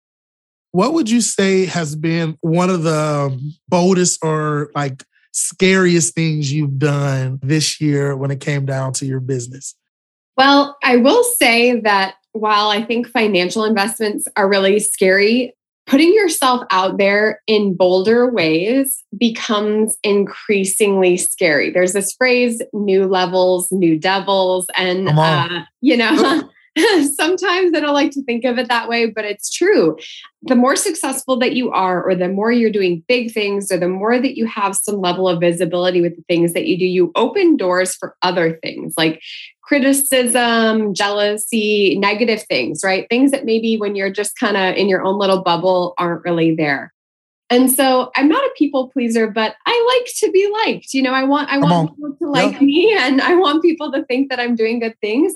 What 0.73 0.95
would 0.95 1.11
you 1.11 1.21
say 1.21 1.67
has 1.67 1.95
been 1.95 2.37
one 2.41 2.71
of 2.71 2.83
the 2.83 3.39
boldest 3.69 4.25
or 4.25 4.71
like 4.75 5.05
scariest 5.33 6.15
things 6.15 6.53
you've 6.53 6.79
done 6.79 7.39
this 7.43 7.81
year 7.81 8.17
when 8.17 8.31
it 8.31 8.41
came 8.41 8.65
down 8.67 8.93
to 8.95 9.07
your 9.07 9.21
business? 9.21 9.75
Well, 10.37 10.77
I 10.83 10.97
will 10.97 11.25
say 11.25 11.81
that 11.81 12.17
while 12.33 12.69
I 12.69 12.83
think 12.83 13.09
financial 13.09 13.65
investments 13.65 14.29
are 14.37 14.49
really 14.49 14.79
scary, 14.79 15.56
putting 15.87 16.13
yourself 16.13 16.63
out 16.71 16.99
there 16.99 17.41
in 17.47 17.75
bolder 17.77 18.31
ways 18.31 19.05
becomes 19.17 19.97
increasingly 20.03 21.17
scary. 21.17 21.71
There's 21.71 21.93
this 21.93 22.13
phrase, 22.13 22.61
new 22.73 23.07
levels, 23.07 23.69
new 23.71 23.99
devils. 23.99 24.67
And, 24.77 25.09
uh, 25.09 25.63
you 25.81 25.97
know, 25.97 26.43
sometimes 27.15 27.73
I 27.75 27.81
don't 27.81 27.95
like 27.95 28.11
to 28.13 28.23
think 28.25 28.45
of 28.45 28.59
it 28.59 28.69
that 28.69 28.89
way, 28.89 29.07
but 29.07 29.25
it's 29.25 29.51
true. 29.51 29.97
The 30.43 30.57
more 30.57 30.77
successful 30.77 31.39
that 31.39 31.55
you 31.55 31.71
are, 31.71 32.03
or 32.03 32.15
the 32.15 32.29
more 32.29 32.53
you're 32.53 32.71
doing 32.71 33.03
big 33.09 33.33
things, 33.33 33.73
or 33.73 33.79
the 33.79 33.89
more 33.89 34.19
that 34.19 34.37
you 34.37 34.47
have 34.47 34.77
some 34.77 35.01
level 35.01 35.29
of 35.29 35.41
visibility 35.41 36.01
with 36.01 36.17
the 36.17 36.25
things 36.29 36.53
that 36.53 36.67
you 36.67 36.79
do, 36.79 36.85
you 36.85 37.13
open 37.15 37.57
doors 37.57 37.95
for 37.95 38.17
other 38.23 38.59
things 38.63 38.95
like 38.99 39.23
criticism, 39.67 40.95
jealousy, 40.95 41.99
negative 41.99 42.43
things, 42.43 42.83
right? 42.85 43.07
Things 43.11 43.33
that 43.33 43.45
maybe 43.45 43.77
when 43.77 43.97
you're 43.97 44.11
just 44.11 44.39
kind 44.39 44.57
of 44.57 44.77
in 44.77 44.89
your 44.89 45.03
own 45.03 45.19
little 45.19 45.43
bubble 45.43 45.95
aren't 45.99 46.25
really 46.25 46.55
there. 46.55 46.93
And 47.49 47.71
so 47.71 48.11
I'm 48.17 48.29
not 48.29 48.45
a 48.45 48.51
people 48.57 48.89
pleaser, 48.89 49.29
but 49.29 49.55
I 49.67 49.99
like 50.01 50.13
to 50.19 50.31
be 50.33 50.53
liked. 50.65 50.95
You 50.95 51.03
know, 51.03 51.13
I 51.13 51.25
want 51.25 51.49
I 51.49 51.59
want 51.59 51.95
people 51.95 52.17
to 52.17 52.31
like 52.31 52.53
yeah. 52.55 52.61
me 52.61 52.97
and 52.99 53.21
I 53.21 53.35
want 53.35 53.63
people 53.63 53.93
to 53.93 54.05
think 54.05 54.31
that 54.31 54.41
I'm 54.41 54.57
doing 54.57 54.81
good 54.81 54.99
things. 55.01 55.35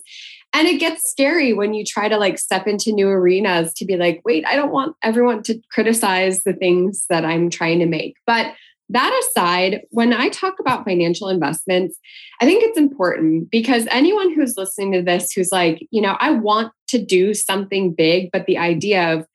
And 0.53 0.67
it 0.67 0.81
gets 0.81 1.09
scary 1.09 1.53
when 1.53 1.75
you 1.75 1.85
try 1.85 2.09
to 2.09 2.17
like 2.17 2.37
step 2.37 2.67
into 2.67 2.93
new 2.93 3.09
arenas 3.09 3.73
to 3.75 3.85
be 3.85 3.97
like, 3.97 4.21
wait, 4.25 4.45
I 4.45 4.57
don't 4.57 4.73
want 4.73 4.97
everyone 5.03 5.45
to 5.45 5.61
criticize 5.71 6.43
the 6.43 6.53
things 6.53 7.07
that 7.09 7.25
I'm 7.25 7.51
trying 7.51 7.79
to 7.79 7.87
make. 7.87 8.17
But 8.27 8.55
that 8.91 9.23
aside, 9.25 9.83
when 9.91 10.13
I 10.13 10.29
talk 10.29 10.59
about 10.59 10.85
financial 10.85 11.29
investments, 11.29 11.97
I 12.41 12.45
think 12.45 12.65
it's 12.65 12.79
important 12.79 13.51
because 13.51 13.87
anyone 13.91 14.35
who's 14.35 14.57
listening 14.57 14.93
to 14.93 15.03
this 15.03 15.33
who's 15.33 15.53
like, 15.53 15.87
you 15.91 16.03
know, 16.03 16.17
I 16.19 16.33
want 16.33 16.73
to 16.89 17.05
do 17.05 17.33
something 17.33 17.95
big, 17.95 18.31
but 18.33 18.47
the 18.47 18.59
idea 18.59 19.15
of 19.15 19.27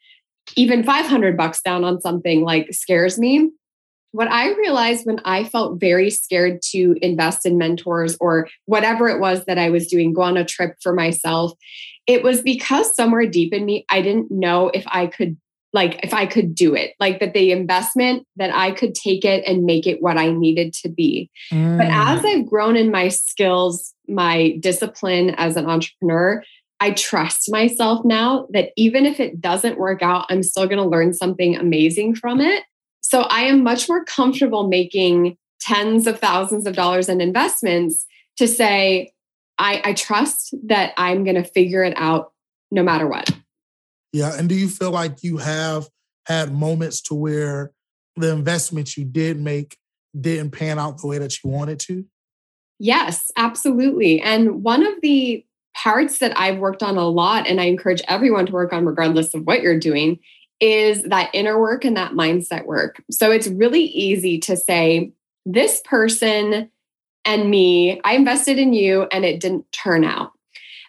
even 0.57 0.83
500 0.83 1.37
bucks 1.37 1.61
down 1.61 1.83
on 1.83 2.01
something 2.01 2.43
like 2.43 2.73
scares 2.73 3.17
me. 3.17 3.49
What 4.11 4.29
I 4.29 4.53
realized 4.53 5.05
when 5.05 5.19
I 5.25 5.45
felt 5.45 5.79
very 5.79 6.09
scared 6.09 6.61
to 6.71 6.95
invest 7.01 7.45
in 7.45 7.57
mentors 7.57 8.17
or 8.19 8.47
whatever 8.65 9.07
it 9.09 9.19
was 9.19 9.45
that 9.45 9.57
I 9.57 9.69
was 9.69 9.87
doing, 9.87 10.13
go 10.13 10.21
on 10.21 10.37
a 10.37 10.45
trip 10.45 10.75
for 10.81 10.93
myself, 10.93 11.53
it 12.07 12.23
was 12.23 12.41
because 12.41 12.95
somewhere 12.95 13.25
deep 13.25 13.53
in 13.53 13.65
me, 13.65 13.85
I 13.89 14.01
didn't 14.01 14.31
know 14.31 14.69
if 14.73 14.85
I 14.87 15.07
could 15.07 15.37
like 15.75 15.99
if 16.03 16.13
I 16.13 16.25
could 16.25 16.55
do 16.55 16.73
it, 16.73 16.93
like 17.01 17.19
that 17.19 17.33
the 17.33 17.51
investment 17.51 18.25
that 18.37 18.49
I 18.55 18.71
could 18.71 18.95
take 18.95 19.25
it 19.25 19.43
and 19.45 19.65
make 19.65 19.85
it 19.85 20.01
what 20.01 20.17
I 20.17 20.31
needed 20.31 20.71
to 20.75 20.89
be. 20.89 21.29
Mm. 21.51 21.77
But 21.77 21.87
as 21.87 22.23
I've 22.23 22.47
grown 22.47 22.77
in 22.77 22.91
my 22.91 23.09
skills, 23.09 23.93
my 24.07 24.55
discipline 24.61 25.31
as 25.31 25.57
an 25.57 25.65
entrepreneur, 25.65 26.41
I 26.79 26.91
trust 26.91 27.51
myself 27.51 28.05
now 28.05 28.47
that 28.51 28.69
even 28.77 29.05
if 29.05 29.19
it 29.19 29.41
doesn't 29.41 29.77
work 29.77 30.01
out, 30.01 30.25
I'm 30.29 30.43
still 30.43 30.65
going 30.65 30.81
to 30.81 30.87
learn 30.87 31.13
something 31.13 31.57
amazing 31.57 32.15
from 32.15 32.39
it. 32.39 32.63
So 33.01 33.23
I 33.23 33.41
am 33.41 33.61
much 33.61 33.89
more 33.89 34.05
comfortable 34.05 34.69
making 34.69 35.37
tens 35.59 36.07
of 36.07 36.19
thousands 36.19 36.65
of 36.65 36.75
dollars 36.75 37.09
in 37.09 37.19
investments 37.19 38.05
to 38.37 38.47
say, 38.47 39.11
I, 39.57 39.81
I 39.83 39.93
trust 39.93 40.55
that 40.67 40.93
I'm 40.95 41.25
going 41.25 41.35
to 41.35 41.43
figure 41.43 41.83
it 41.83 41.93
out 41.97 42.31
no 42.71 42.81
matter 42.81 43.07
what. 43.07 43.29
Yeah. 44.13 44.37
And 44.37 44.47
do 44.47 44.55
you 44.55 44.69
feel 44.69 44.91
like 44.91 45.23
you 45.23 45.37
have 45.37 45.89
had 46.25 46.53
moments 46.53 47.01
to 47.03 47.15
where 47.15 47.71
the 48.15 48.31
investments 48.31 48.97
you 48.97 49.05
did 49.05 49.39
make 49.39 49.77
didn't 50.19 50.51
pan 50.51 50.79
out 50.79 50.99
the 50.99 51.07
way 51.07 51.17
that 51.17 51.43
you 51.43 51.49
wanted 51.49 51.79
to? 51.81 52.05
Yes, 52.79 53.31
absolutely. 53.37 54.21
And 54.21 54.63
one 54.63 54.85
of 54.85 54.93
the 55.01 55.45
parts 55.75 56.19
that 56.19 56.37
I've 56.39 56.59
worked 56.59 56.81
on 56.81 56.97
a 56.97 57.07
lot, 57.07 57.47
and 57.47 57.59
I 57.59 57.65
encourage 57.65 58.01
everyone 58.07 58.45
to 58.45 58.53
work 58.53 58.71
on, 58.71 58.85
regardless 58.85 59.33
of 59.33 59.45
what 59.45 59.61
you're 59.61 59.79
doing, 59.79 60.19
is 60.61 61.03
that 61.03 61.29
inner 61.33 61.59
work 61.59 61.83
and 61.83 61.97
that 61.97 62.13
mindset 62.13 62.65
work. 62.65 63.03
So 63.11 63.31
it's 63.31 63.47
really 63.47 63.83
easy 63.83 64.39
to 64.39 64.55
say, 64.55 65.11
this 65.45 65.81
person 65.85 66.69
and 67.25 67.49
me, 67.49 67.99
I 68.03 68.13
invested 68.13 68.57
in 68.57 68.73
you 68.73 69.03
and 69.11 69.25
it 69.25 69.39
didn't 69.39 69.71
turn 69.71 70.03
out. 70.03 70.31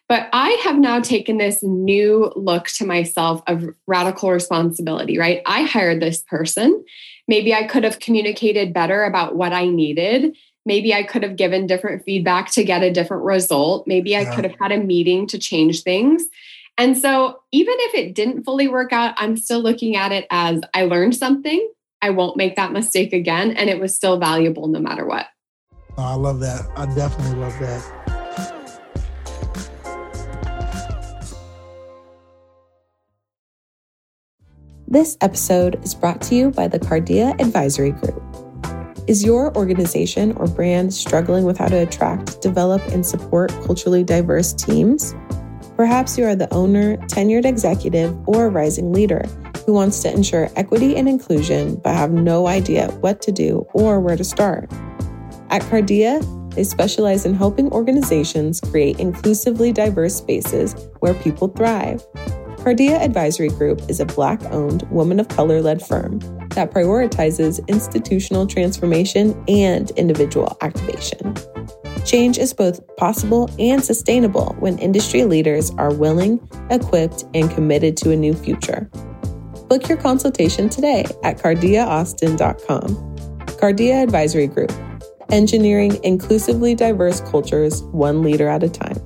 But 0.09 0.29
I 0.33 0.51
have 0.65 0.79
now 0.79 1.01
taken 1.01 1.39
this 1.39 1.63
new 1.63 2.33
look 2.37 2.69
to 2.69 2.87
myself 2.87 3.43
of 3.49 3.75
radical 3.87 4.31
responsibility, 4.31 5.19
right? 5.19 5.43
I 5.47 5.63
hired 5.63 6.01
this 6.01 6.23
person. 6.23 6.85
Maybe 7.27 7.53
I 7.53 7.65
could 7.65 7.83
have 7.83 7.99
communicated 7.99 8.73
better 8.73 9.03
about 9.05 9.35
what 9.35 9.53
I 9.53 9.67
needed. 9.67 10.37
Maybe 10.65 10.95
I 10.95 11.03
could 11.03 11.23
have 11.23 11.37
given 11.37 11.67
different 11.67 12.05
feedback 12.05 12.53
to 12.53 12.65
get 12.65 12.83
a 12.83 12.93
different 12.93 13.25
result. 13.25 13.87
Maybe 13.87 14.17
I 14.17 14.21
yeah. 14.21 14.35
could 14.35 14.45
have 14.45 14.57
had 14.61 14.73
a 14.73 14.79
meeting 14.79 15.27
to 15.29 15.39
change 15.39 15.83
things. 15.83 16.25
And 16.79 16.97
so, 16.97 17.41
even 17.53 17.75
if 17.79 17.95
it 17.95 18.15
didn't 18.15 18.45
fully 18.45 18.69
work 18.69 18.93
out, 18.93 19.15
I'm 19.17 19.37
still 19.37 19.61
looking 19.61 19.97
at 19.97 20.13
it 20.13 20.27
as 20.31 20.61
I 20.75 20.85
learned 20.85 21.17
something. 21.17 21.67
I 22.03 22.11
won't 22.11 22.37
make 22.37 22.57
that 22.57 22.73
mistake 22.73 23.13
again. 23.13 23.53
And 23.53 23.71
it 23.71 23.81
was 23.81 23.97
still 23.97 24.19
valuable 24.19 24.69
no 24.69 24.79
matter 24.79 25.07
what. 25.07 25.27
Oh, 25.97 26.03
I 26.03 26.15
love 26.15 26.41
that. 26.41 26.69
I 26.77 26.85
definitely 26.95 27.41
love 27.41 27.59
that. 27.61 27.96
This 34.88 35.19
episode 35.21 35.85
is 35.85 35.97
brought 35.97 36.23
to 36.23 36.37
you 36.37 36.52
by 36.52 36.69
the 36.69 36.78
Cardia 36.78 37.35
Advisory 37.40 37.90
Group. 37.90 38.23
Is 39.09 39.25
your 39.25 39.52
organization 39.57 40.31
or 40.37 40.47
brand 40.47 40.95
struggling 40.95 41.45
with 41.45 41.59
how 41.59 41.66
to 41.66 41.78
attract, 41.78 42.40
develop, 42.40 42.81
and 42.93 43.05
support 43.05 43.50
culturally 43.64 44.05
diverse 44.05 44.52
teams? 44.52 45.12
Perhaps 45.75 46.16
you 46.16 46.25
are 46.25 46.37
the 46.37 46.52
owner, 46.55 46.99
tenured 47.09 47.47
executive, 47.47 48.16
or 48.28 48.49
rising 48.49 48.93
leader 48.93 49.25
who 49.66 49.73
wants 49.73 50.02
to 50.05 50.12
ensure 50.12 50.50
equity 50.55 50.95
and 50.95 51.09
inclusion 51.09 51.75
but 51.83 51.93
have 51.93 52.12
no 52.12 52.47
idea 52.47 52.88
what 53.00 53.21
to 53.23 53.33
do 53.33 53.66
or 53.75 53.99
where 53.99 54.16
to 54.16 54.23
start. 54.23 54.71
At 55.50 55.62
Cardia, 55.62 56.23
they 56.55 56.62
specialize 56.62 57.26
in 57.26 57.35
helping 57.35 57.73
organizations 57.73 58.61
create 58.61 59.00
inclusively 59.00 59.73
diverse 59.73 60.14
spaces 60.14 60.76
where 61.00 61.14
people 61.14 61.49
thrive. 61.49 62.07
Cardia 62.67 62.99
Advisory 63.01 63.51
Group 63.51 63.81
is 63.89 64.01
a 64.01 64.05
Black 64.05 64.43
owned, 64.47 64.83
woman 64.91 65.21
of 65.21 65.29
color 65.29 65.63
led 65.63 65.81
firm 65.81 66.19
that 66.49 66.73
prioritizes 66.73 67.65
institutional 67.69 68.45
transformation 68.45 69.41
and 69.47 69.93
individual 69.93 70.59
activation. 70.63 71.33
Change 72.05 72.39
is 72.39 72.53
both 72.53 72.81
possible 72.97 73.49
and 73.61 73.85
sustainable 73.85 74.57
when 74.59 74.81
industry 74.81 75.23
leaders 75.23 75.71
are 75.79 75.95
willing, 75.95 76.41
equipped, 76.69 77.23
and 77.35 77.49
committed 77.53 77.97
to 77.99 78.11
a 78.11 78.17
new 78.17 78.35
future. 78.35 78.91
Book 79.69 79.89
your 79.89 79.99
consultation 79.99 80.69
today 80.69 81.05
at 81.23 81.39
cardiaaustin.com. 81.39 82.89
Cardia 83.61 84.03
Advisory 84.03 84.49
Group, 84.49 84.73
engineering 85.31 86.03
inclusively 86.03 86.75
diverse 86.75 87.21
cultures 87.21 87.85
one 87.93 88.23
leader 88.23 88.49
at 88.49 88.65
a 88.65 88.69
time. 88.69 89.06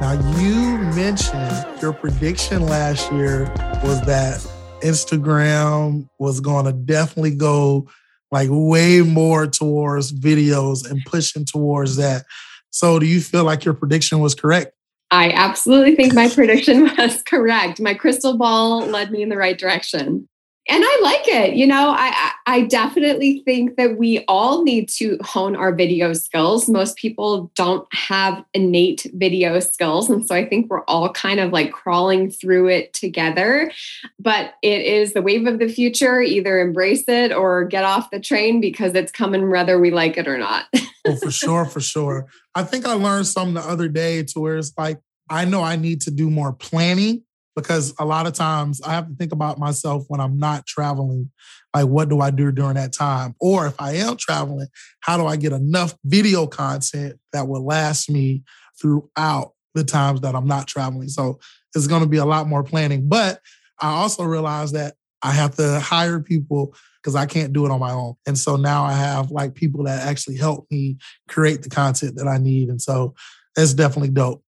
Now, 0.00 0.12
you 0.38 0.78
mentioned 0.94 1.66
your 1.82 1.92
prediction 1.92 2.66
last 2.66 3.12
year 3.12 3.52
was 3.84 4.00
that 4.06 4.38
Instagram 4.80 6.08
was 6.18 6.40
going 6.40 6.64
to 6.64 6.72
definitely 6.72 7.34
go 7.34 7.86
like 8.32 8.48
way 8.50 9.02
more 9.02 9.46
towards 9.46 10.10
videos 10.10 10.90
and 10.90 11.04
pushing 11.04 11.44
towards 11.44 11.96
that. 11.96 12.24
So, 12.70 12.98
do 12.98 13.04
you 13.04 13.20
feel 13.20 13.44
like 13.44 13.66
your 13.66 13.74
prediction 13.74 14.20
was 14.20 14.34
correct? 14.34 14.72
I 15.10 15.32
absolutely 15.32 15.96
think 15.96 16.14
my 16.14 16.30
prediction 16.30 16.84
was 16.98 17.22
correct. 17.22 17.78
My 17.78 17.92
crystal 17.92 18.38
ball 18.38 18.86
led 18.86 19.10
me 19.10 19.20
in 19.20 19.28
the 19.28 19.36
right 19.36 19.58
direction 19.58 20.29
and 20.70 20.84
I 20.86 20.98
like 21.02 21.26
it. 21.26 21.54
You 21.54 21.66
know, 21.66 21.90
I 21.90 22.32
I 22.46 22.62
definitely 22.62 23.42
think 23.44 23.76
that 23.76 23.98
we 23.98 24.24
all 24.28 24.62
need 24.62 24.88
to 24.90 25.18
hone 25.20 25.56
our 25.56 25.74
video 25.74 26.12
skills. 26.12 26.68
Most 26.68 26.96
people 26.96 27.50
don't 27.56 27.86
have 27.92 28.44
innate 28.54 29.06
video 29.14 29.58
skills, 29.58 30.08
and 30.08 30.24
so 30.24 30.34
I 30.34 30.48
think 30.48 30.70
we're 30.70 30.84
all 30.84 31.12
kind 31.12 31.40
of 31.40 31.52
like 31.52 31.72
crawling 31.72 32.30
through 32.30 32.68
it 32.68 32.92
together. 32.92 33.72
But 34.20 34.54
it 34.62 34.82
is 34.82 35.12
the 35.12 35.22
wave 35.22 35.46
of 35.48 35.58
the 35.58 35.68
future. 35.68 36.20
Either 36.20 36.60
embrace 36.60 37.04
it 37.08 37.32
or 37.32 37.64
get 37.64 37.82
off 37.82 38.10
the 38.10 38.20
train 38.20 38.60
because 38.60 38.94
it's 38.94 39.10
coming 39.10 39.50
whether 39.50 39.78
we 39.80 39.90
like 39.90 40.16
it 40.16 40.28
or 40.28 40.38
not. 40.38 40.66
oh, 41.06 41.16
for 41.16 41.32
sure, 41.32 41.64
for 41.64 41.80
sure. 41.80 42.26
I 42.54 42.62
think 42.62 42.86
I 42.86 42.92
learned 42.92 43.26
something 43.26 43.54
the 43.54 43.60
other 43.60 43.88
day 43.88 44.22
to 44.22 44.40
where 44.40 44.56
it's 44.56 44.72
like 44.78 45.00
I 45.28 45.44
know 45.46 45.62
I 45.62 45.74
need 45.74 46.02
to 46.02 46.12
do 46.12 46.30
more 46.30 46.52
planning 46.52 47.24
because 47.56 47.94
a 47.98 48.04
lot 48.04 48.26
of 48.26 48.32
times 48.32 48.80
I 48.82 48.92
have 48.92 49.08
to 49.08 49.14
think 49.14 49.32
about 49.32 49.58
myself 49.58 50.04
when 50.08 50.20
I'm 50.20 50.38
not 50.38 50.66
traveling. 50.66 51.30
Like, 51.74 51.86
what 51.86 52.08
do 52.08 52.20
I 52.20 52.30
do 52.30 52.52
during 52.52 52.74
that 52.74 52.92
time? 52.92 53.34
Or 53.40 53.66
if 53.66 53.80
I 53.80 53.94
am 53.94 54.16
traveling, 54.16 54.68
how 55.00 55.16
do 55.16 55.26
I 55.26 55.36
get 55.36 55.52
enough 55.52 55.94
video 56.04 56.46
content 56.46 57.18
that 57.32 57.48
will 57.48 57.64
last 57.64 58.10
me 58.10 58.42
throughout 58.80 59.52
the 59.74 59.84
times 59.84 60.20
that 60.22 60.34
I'm 60.34 60.46
not 60.46 60.66
traveling? 60.66 61.08
So 61.08 61.38
it's 61.74 61.86
going 61.86 62.02
to 62.02 62.08
be 62.08 62.18
a 62.18 62.24
lot 62.24 62.46
more 62.46 62.64
planning. 62.64 63.08
But 63.08 63.40
I 63.80 63.90
also 63.90 64.24
realize 64.24 64.72
that 64.72 64.94
I 65.22 65.32
have 65.32 65.56
to 65.56 65.80
hire 65.80 66.20
people 66.20 66.74
because 67.02 67.14
I 67.14 67.26
can't 67.26 67.52
do 67.52 67.64
it 67.64 67.70
on 67.70 67.80
my 67.80 67.92
own. 67.92 68.14
And 68.26 68.38
so 68.38 68.56
now 68.56 68.84
I 68.84 68.92
have 68.92 69.30
like 69.30 69.54
people 69.54 69.84
that 69.84 70.06
actually 70.06 70.36
help 70.36 70.66
me 70.70 70.96
create 71.28 71.62
the 71.62 71.70
content 71.70 72.16
that 72.16 72.28
I 72.28 72.38
need. 72.38 72.68
And 72.68 72.80
so 72.80 73.14
it's 73.56 73.74
definitely 73.74 74.10
dope. 74.10 74.42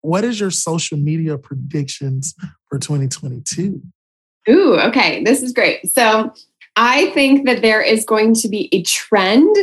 What 0.00 0.24
is 0.24 0.38
your 0.40 0.50
social 0.50 0.98
media 0.98 1.38
predictions 1.38 2.34
for 2.68 2.78
2022? 2.78 3.82
Ooh, 4.48 4.74
okay. 4.80 5.22
This 5.24 5.42
is 5.42 5.52
great. 5.52 5.90
So 5.90 6.32
I 6.76 7.10
think 7.10 7.46
that 7.46 7.62
there 7.62 7.82
is 7.82 8.04
going 8.04 8.34
to 8.34 8.48
be 8.48 8.68
a 8.72 8.82
trend 8.82 9.54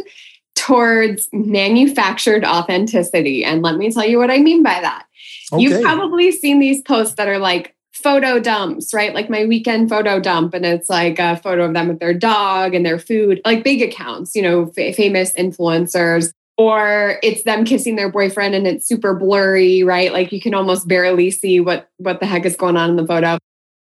towards 0.56 1.28
manufactured 1.32 2.44
authenticity. 2.44 3.44
And 3.44 3.62
let 3.62 3.78
me 3.78 3.92
tell 3.92 4.06
you 4.06 4.18
what 4.18 4.32
I 4.32 4.38
mean 4.40 4.64
by 4.64 4.80
that. 4.82 5.06
Okay. 5.52 5.64
You've 5.64 5.82
probably 5.82 6.32
seen 6.32 6.60
these 6.60 6.82
posts 6.82 7.16
that 7.16 7.28
are 7.28 7.40
like 7.40 7.76
photo 7.94 8.40
dumps, 8.40 8.94
right? 8.94 9.14
Like 9.14 9.30
my 9.30 9.46
weekend 9.46 9.90
photo 9.90 10.20
dump, 10.20 10.54
and 10.54 10.66
it's 10.66 10.90
like 10.90 11.18
a 11.20 11.38
photo 11.38 11.66
of 11.66 11.74
them 11.74 11.88
with 11.88 12.00
their 12.00 12.14
dog 12.14 12.74
and 12.74 12.86
their 12.86 13.00
food, 13.00 13.42
like 13.46 13.64
big 13.64 13.82
accounts, 13.82 14.36
you 14.36 14.42
know, 14.42 14.72
f- 14.78 14.96
famous 14.96 15.34
influencers 15.34 16.34
or 16.58 17.20
it's 17.22 17.44
them 17.44 17.66
kissing 17.66 17.96
their 17.96 18.10
boyfriend 18.10 18.56
and 18.56 18.66
it's 18.66 18.88
super 18.88 19.14
blurry 19.14 19.84
right? 19.84 20.14
Like 20.14 20.32
you 20.32 20.42
can 20.42 20.54
almost 20.54 20.88
barely 20.88 21.32
see 21.32 21.60
what 21.60 21.90
what 21.98 22.20
the 22.20 22.26
heck 22.26 22.46
is 22.46 22.56
going 22.56 22.78
on 22.78 22.92
in 22.92 22.96
the 22.96 23.08
photo. 23.08 23.38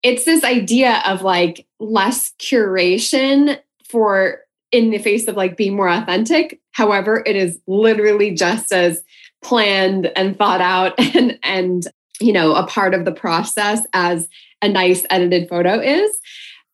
It's 0.03 0.25
this 0.25 0.43
idea 0.43 1.01
of 1.05 1.21
like 1.21 1.65
less 1.79 2.33
curation 2.39 3.59
for 3.87 4.39
in 4.71 4.89
the 4.89 4.97
face 4.97 5.27
of 5.27 5.35
like 5.35 5.57
being 5.57 5.75
more 5.75 5.89
authentic. 5.89 6.59
However 6.71 7.23
it 7.25 7.35
is 7.35 7.59
literally 7.67 8.31
just 8.31 8.71
as 8.71 9.03
planned 9.43 10.11
and 10.15 10.37
thought 10.37 10.61
out 10.61 10.93
and 11.15 11.37
and 11.43 11.87
you 12.19 12.33
know 12.33 12.55
a 12.55 12.65
part 12.65 12.93
of 12.93 13.05
the 13.05 13.11
process 13.11 13.81
as 13.93 14.27
a 14.61 14.69
nice 14.69 15.03
edited 15.09 15.47
photo 15.47 15.79
is 15.79 16.19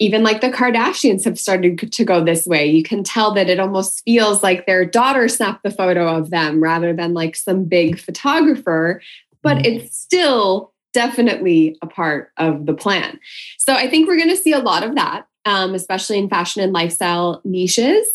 even 0.02 0.24
like 0.24 0.42
the 0.42 0.50
Kardashians 0.50 1.24
have 1.26 1.38
started 1.38 1.92
to 1.92 2.04
go 2.04 2.26
this 2.26 2.48
way. 2.48 2.66
You 2.66 2.82
can 2.82 3.04
tell 3.04 3.36
that 3.36 3.52
it 3.52 3.60
almost 3.60 4.02
feels 4.04 4.42
like 4.42 4.66
their 4.66 4.84
daughter 4.84 5.28
snapped 5.28 5.62
the 5.62 5.70
photo 5.70 6.08
of 6.08 6.32
them 6.32 6.62
rather 6.62 6.92
than 6.92 7.14
like 7.14 7.36
some 7.36 7.66
big 7.66 8.00
photographer, 8.00 9.00
but 9.44 9.58
mm. 9.58 9.66
it's 9.66 9.96
still 9.96 10.74
definitely 10.92 11.78
a 11.84 11.88
part 11.88 12.32
of 12.38 12.66
the 12.66 12.74
plan. 12.74 13.20
So 13.60 13.74
I 13.74 13.88
think 13.88 14.08
we're 14.08 14.18
going 14.18 14.30
to 14.30 14.36
see 14.36 14.54
a 14.54 14.60
lot 14.60 14.84
of 14.84 14.96
that, 14.96 15.28
um, 15.46 15.76
especially 15.76 16.18
in 16.18 16.30
fashion 16.30 16.64
and 16.64 16.74
lifestyle 16.74 17.40
niches. 17.46 18.08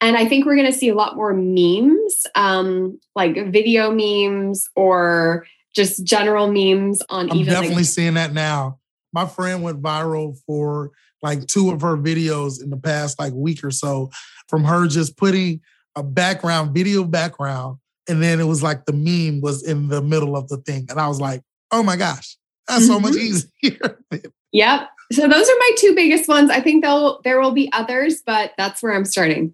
And 0.00 0.16
I 0.16 0.28
think 0.28 0.46
we're 0.46 0.56
going 0.56 0.70
to 0.70 0.78
see 0.78 0.88
a 0.88 0.94
lot 0.94 1.16
more 1.16 1.34
memes, 1.34 2.26
um, 2.36 3.00
like 3.16 3.34
video 3.50 3.90
memes 3.90 4.68
or 4.76 5.48
just 5.74 6.04
general 6.04 6.46
memes 6.46 7.02
on 7.08 7.28
I'm 7.28 7.38
even. 7.38 7.52
definitely 7.52 7.78
like, 7.78 7.86
seeing 7.86 8.14
that 8.14 8.32
now. 8.32 8.78
My 9.12 9.26
friend 9.26 9.64
went 9.64 9.82
viral 9.82 10.38
for 10.46 10.92
like 11.24 11.46
two 11.46 11.72
of 11.72 11.80
her 11.80 11.96
videos 11.96 12.62
in 12.62 12.70
the 12.70 12.76
past 12.76 13.18
like 13.18 13.32
week 13.32 13.64
or 13.64 13.70
so 13.70 14.10
from 14.48 14.62
her 14.62 14.86
just 14.86 15.16
putting 15.16 15.60
a 15.96 16.02
background, 16.02 16.74
video 16.74 17.02
background, 17.02 17.78
and 18.08 18.22
then 18.22 18.40
it 18.40 18.44
was 18.44 18.62
like 18.62 18.84
the 18.84 18.92
meme 18.92 19.40
was 19.40 19.66
in 19.66 19.88
the 19.88 20.02
middle 20.02 20.36
of 20.36 20.48
the 20.48 20.58
thing. 20.58 20.86
And 20.90 21.00
I 21.00 21.08
was 21.08 21.20
like, 21.20 21.42
oh 21.72 21.82
my 21.82 21.96
gosh, 21.96 22.36
that's 22.68 22.84
mm-hmm. 22.84 22.92
so 22.92 23.00
much 23.00 23.14
mm-hmm. 23.14 23.66
easier. 23.66 23.98
Yep. 24.54 24.88
So 25.10 25.22
those 25.22 25.48
are 25.48 25.56
my 25.58 25.70
two 25.78 25.96
biggest 25.96 26.28
ones. 26.28 26.48
I 26.48 26.60
think 26.60 26.84
there'll 26.84 27.20
there 27.24 27.40
will 27.40 27.50
be 27.50 27.68
others, 27.72 28.22
but 28.24 28.52
that's 28.56 28.84
where 28.84 28.94
I'm 28.94 29.04
starting. 29.04 29.52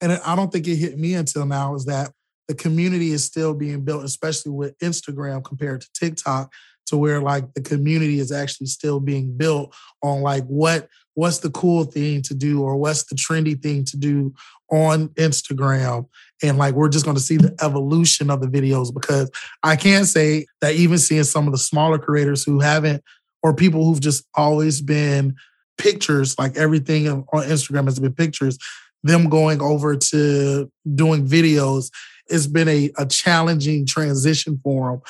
And 0.00 0.12
I 0.12 0.34
don't 0.34 0.50
think 0.50 0.66
it 0.66 0.76
hit 0.76 0.98
me 0.98 1.12
until 1.12 1.44
now 1.44 1.74
is 1.74 1.84
that 1.84 2.12
the 2.48 2.54
community 2.54 3.10
is 3.10 3.22
still 3.22 3.52
being 3.52 3.84
built, 3.84 4.02
especially 4.02 4.52
with 4.52 4.78
Instagram 4.78 5.44
compared 5.44 5.82
to 5.82 5.88
TikTok, 5.92 6.50
to 6.90 6.96
where 6.96 7.20
like 7.20 7.52
the 7.54 7.60
community 7.60 8.18
is 8.18 8.30
actually 8.30 8.66
still 8.66 9.00
being 9.00 9.36
built 9.36 9.74
on 10.02 10.22
like 10.22 10.44
what 10.44 10.88
what's 11.14 11.38
the 11.38 11.50
cool 11.50 11.84
thing 11.84 12.22
to 12.22 12.34
do 12.34 12.62
or 12.62 12.76
what's 12.76 13.04
the 13.04 13.14
trendy 13.14 13.60
thing 13.60 13.84
to 13.84 13.96
do 13.96 14.32
on 14.70 15.08
Instagram. 15.10 16.06
And 16.42 16.56
like 16.56 16.74
we're 16.74 16.88
just 16.88 17.04
going 17.04 17.16
to 17.16 17.22
see 17.22 17.36
the 17.36 17.54
evolution 17.62 18.30
of 18.30 18.40
the 18.40 18.46
videos 18.46 18.94
because 18.94 19.30
I 19.62 19.76
can't 19.76 20.06
say 20.06 20.46
that 20.60 20.74
even 20.74 20.98
seeing 20.98 21.24
some 21.24 21.46
of 21.46 21.52
the 21.52 21.58
smaller 21.58 21.98
creators 21.98 22.44
who 22.44 22.60
haven't 22.60 23.02
or 23.42 23.54
people 23.54 23.84
who've 23.84 24.00
just 24.00 24.24
always 24.34 24.80
been 24.80 25.34
pictures, 25.78 26.38
like 26.38 26.56
everything 26.56 27.08
on 27.08 27.24
Instagram 27.32 27.86
has 27.86 27.98
been 27.98 28.14
pictures, 28.14 28.58
them 29.02 29.28
going 29.28 29.60
over 29.60 29.96
to 29.96 30.70
doing 30.94 31.26
videos, 31.26 31.90
it's 32.28 32.46
been 32.46 32.68
a, 32.68 32.90
a 32.96 33.06
challenging 33.06 33.86
transition 33.86 34.60
for 34.62 34.92
them. 34.92 35.00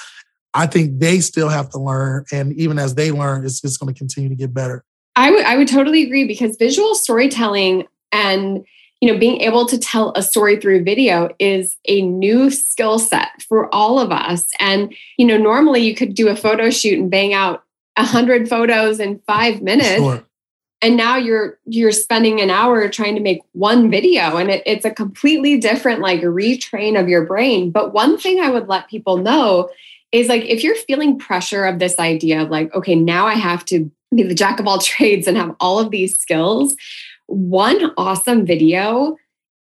I 0.54 0.66
think 0.66 0.98
they 0.98 1.20
still 1.20 1.48
have 1.48 1.70
to 1.70 1.78
learn. 1.78 2.24
And 2.32 2.52
even 2.54 2.78
as 2.78 2.94
they 2.94 3.12
learn, 3.12 3.44
it's 3.44 3.60
just 3.60 3.80
going 3.80 3.92
to 3.92 3.98
continue 3.98 4.28
to 4.28 4.34
get 4.34 4.52
better. 4.52 4.84
I 5.16 5.30
would 5.30 5.44
I 5.44 5.56
would 5.56 5.68
totally 5.68 6.02
agree 6.02 6.26
because 6.26 6.56
visual 6.56 6.94
storytelling 6.94 7.86
and 8.12 8.64
you 9.00 9.12
know 9.12 9.18
being 9.18 9.40
able 9.40 9.66
to 9.66 9.78
tell 9.78 10.12
a 10.14 10.22
story 10.22 10.56
through 10.60 10.84
video 10.84 11.30
is 11.38 11.76
a 11.86 12.02
new 12.02 12.50
skill 12.50 12.98
set 12.98 13.42
for 13.48 13.72
all 13.74 13.98
of 13.98 14.10
us 14.12 14.48
and 14.60 14.94
you 15.16 15.26
know 15.26 15.36
normally 15.36 15.80
you 15.80 15.94
could 15.94 16.14
do 16.14 16.28
a 16.28 16.36
photo 16.36 16.70
shoot 16.70 16.98
and 16.98 17.10
bang 17.10 17.32
out 17.32 17.64
100 17.96 18.48
photos 18.48 19.00
in 19.00 19.18
5 19.26 19.62
minutes 19.62 19.96
sure. 19.96 20.24
and 20.80 20.96
now 20.96 21.16
you're 21.16 21.58
you're 21.64 21.92
spending 21.92 22.40
an 22.40 22.50
hour 22.50 22.88
trying 22.88 23.14
to 23.14 23.20
make 23.20 23.40
one 23.52 23.90
video 23.90 24.36
and 24.36 24.50
it, 24.50 24.62
it's 24.64 24.84
a 24.84 24.90
completely 24.90 25.58
different 25.58 26.00
like 26.00 26.20
retrain 26.20 26.98
of 26.98 27.08
your 27.08 27.24
brain 27.24 27.70
but 27.70 27.92
one 27.92 28.16
thing 28.16 28.40
i 28.40 28.50
would 28.50 28.68
let 28.68 28.88
people 28.88 29.16
know 29.16 29.68
is 30.12 30.28
like 30.28 30.44
if 30.44 30.62
you're 30.64 30.74
feeling 30.74 31.18
pressure 31.18 31.64
of 31.64 31.78
this 31.78 31.98
idea 31.98 32.42
of 32.42 32.50
like 32.50 32.72
okay 32.74 32.94
now 32.94 33.26
i 33.26 33.34
have 33.34 33.64
to 33.64 33.90
be 34.14 34.22
the 34.22 34.34
jack 34.34 34.60
of 34.60 34.66
all 34.66 34.78
trades 34.80 35.26
and 35.26 35.36
have 35.36 35.54
all 35.60 35.78
of 35.78 35.90
these 35.90 36.18
skills 36.18 36.74
one 37.26 37.92
awesome 37.96 38.44
video 38.44 39.16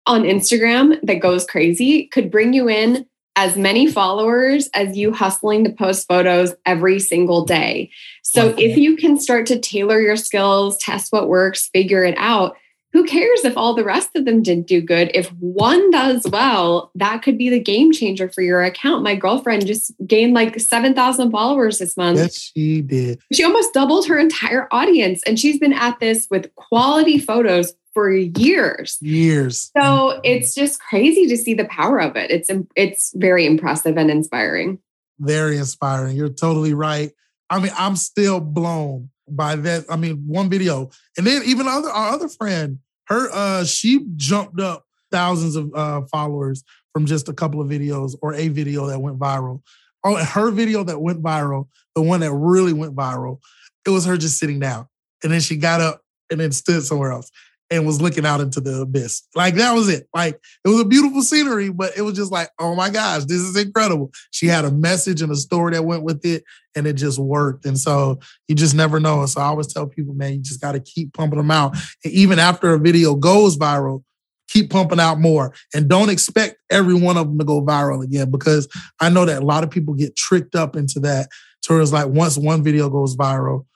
on 0.06 0.22
instagram 0.22 0.98
that 1.02 1.20
goes 1.20 1.44
crazy 1.44 2.06
could 2.06 2.30
bring 2.30 2.52
you 2.52 2.68
in 2.68 3.06
as 3.36 3.54
many 3.54 3.86
followers 3.86 4.68
as 4.72 4.96
you 4.96 5.12
hustling 5.12 5.62
to 5.62 5.70
post 5.70 6.08
photos 6.08 6.54
every 6.64 6.98
single 6.98 7.44
day. 7.44 7.90
So 8.22 8.54
if 8.56 8.78
you 8.78 8.96
can 8.96 9.20
start 9.20 9.44
to 9.46 9.58
tailor 9.58 10.00
your 10.00 10.16
skills, 10.16 10.78
test 10.78 11.12
what 11.12 11.28
works, 11.28 11.68
figure 11.68 12.02
it 12.02 12.14
out, 12.16 12.56
who 12.92 13.04
cares 13.04 13.44
if 13.44 13.56
all 13.56 13.74
the 13.74 13.84
rest 13.84 14.10
of 14.14 14.24
them 14.24 14.42
didn't 14.42 14.66
do 14.66 14.80
good? 14.80 15.10
If 15.14 15.28
one 15.34 15.90
does 15.90 16.26
well, 16.30 16.90
that 16.94 17.22
could 17.22 17.36
be 17.36 17.50
the 17.50 17.60
game 17.60 17.92
changer 17.92 18.28
for 18.28 18.42
your 18.42 18.62
account. 18.62 19.02
My 19.02 19.14
girlfriend 19.14 19.66
just 19.66 19.92
gained 20.06 20.34
like 20.34 20.58
7,000 20.58 21.30
followers 21.30 21.78
this 21.78 21.96
month. 21.96 22.18
Yes, 22.18 22.52
she 22.54 22.80
did. 22.80 23.20
She 23.32 23.44
almost 23.44 23.74
doubled 23.74 24.06
her 24.06 24.18
entire 24.18 24.66
audience. 24.70 25.22
And 25.26 25.38
she's 25.38 25.58
been 25.58 25.74
at 25.74 26.00
this 26.00 26.26
with 26.30 26.54
quality 26.54 27.18
photos 27.18 27.74
for 27.92 28.10
years. 28.12 28.98
Years. 29.00 29.70
So 29.76 30.20
it's 30.22 30.54
just 30.54 30.80
crazy 30.80 31.26
to 31.28 31.36
see 31.36 31.54
the 31.54 31.64
power 31.66 31.98
of 32.00 32.16
it. 32.16 32.30
It's 32.30 32.50
it's 32.76 33.12
very 33.14 33.46
impressive 33.46 33.96
and 33.96 34.10
inspiring. 34.10 34.78
Very 35.18 35.56
inspiring. 35.56 36.16
You're 36.16 36.28
totally 36.28 36.74
right. 36.74 37.10
I 37.48 37.60
mean, 37.60 37.72
I'm 37.76 37.96
still 37.96 38.40
blown 38.40 39.10
by 39.28 39.56
that. 39.56 39.84
I 39.90 39.96
mean, 39.96 40.24
one 40.26 40.48
video, 40.48 40.90
and 41.16 41.26
then 41.26 41.42
even 41.44 41.66
other 41.66 41.88
our 41.88 42.14
other 42.14 42.28
friend, 42.28 42.78
her 43.08 43.28
uh, 43.32 43.64
she 43.64 44.06
jumped 44.16 44.60
up 44.60 44.84
thousands 45.10 45.56
of 45.56 45.72
uh, 45.74 46.02
followers 46.10 46.64
from 46.92 47.06
just 47.06 47.28
a 47.28 47.32
couple 47.32 47.60
of 47.60 47.68
videos 47.68 48.16
or 48.22 48.34
a 48.34 48.48
video 48.48 48.86
that 48.86 49.00
went 49.00 49.18
viral. 49.18 49.62
Oh, 50.04 50.16
her 50.16 50.50
video 50.50 50.84
that 50.84 51.00
went 51.00 51.22
viral, 51.22 51.68
the 51.94 52.02
one 52.02 52.20
that 52.20 52.32
really 52.32 52.72
went 52.72 52.94
viral, 52.94 53.40
it 53.84 53.90
was 53.90 54.04
her 54.04 54.16
just 54.16 54.38
sitting 54.38 54.60
down, 54.60 54.86
and 55.22 55.32
then 55.32 55.40
she 55.40 55.56
got 55.56 55.80
up 55.80 56.02
and 56.30 56.40
then 56.40 56.52
stood 56.52 56.82
somewhere 56.82 57.12
else 57.12 57.30
and 57.70 57.86
was 57.86 58.00
looking 58.00 58.24
out 58.24 58.40
into 58.40 58.60
the 58.60 58.82
abyss. 58.82 59.22
Like 59.34 59.54
that 59.56 59.72
was 59.72 59.88
it. 59.88 60.08
Like 60.14 60.38
it 60.64 60.68
was 60.68 60.80
a 60.80 60.84
beautiful 60.84 61.22
scenery, 61.22 61.70
but 61.70 61.96
it 61.96 62.02
was 62.02 62.14
just 62.14 62.30
like, 62.30 62.50
oh 62.58 62.74
my 62.74 62.90
gosh, 62.90 63.24
this 63.24 63.40
is 63.40 63.56
incredible. 63.56 64.10
She 64.30 64.46
had 64.46 64.64
a 64.64 64.70
message 64.70 65.22
and 65.22 65.32
a 65.32 65.36
story 65.36 65.72
that 65.74 65.84
went 65.84 66.04
with 66.04 66.24
it, 66.24 66.44
and 66.74 66.86
it 66.86 66.94
just 66.94 67.18
worked. 67.18 67.66
And 67.66 67.78
so 67.78 68.20
you 68.48 68.54
just 68.54 68.74
never 68.74 69.00
know. 69.00 69.26
So 69.26 69.40
I 69.40 69.46
always 69.46 69.72
tell 69.72 69.86
people, 69.86 70.14
man, 70.14 70.34
you 70.34 70.40
just 70.40 70.60
got 70.60 70.72
to 70.72 70.80
keep 70.80 71.12
pumping 71.12 71.38
them 71.38 71.50
out. 71.50 71.76
And 72.04 72.12
even 72.12 72.38
after 72.38 72.72
a 72.72 72.78
video 72.78 73.14
goes 73.14 73.56
viral, 73.56 74.02
keep 74.48 74.70
pumping 74.70 75.00
out 75.00 75.18
more 75.18 75.52
and 75.74 75.88
don't 75.88 76.10
expect 76.10 76.56
every 76.70 76.94
one 76.94 77.16
of 77.16 77.26
them 77.26 77.38
to 77.38 77.44
go 77.44 77.60
viral 77.62 78.04
again 78.04 78.30
because 78.30 78.68
I 79.00 79.08
know 79.08 79.24
that 79.24 79.42
a 79.42 79.46
lot 79.46 79.64
of 79.64 79.70
people 79.70 79.94
get 79.94 80.16
tricked 80.16 80.54
up 80.54 80.76
into 80.76 81.00
that. 81.00 81.28
Towards 81.62 81.92
like 81.92 82.06
once 82.06 82.38
one 82.38 82.62
video 82.62 82.88
goes 82.88 83.16
viral, 83.16 83.66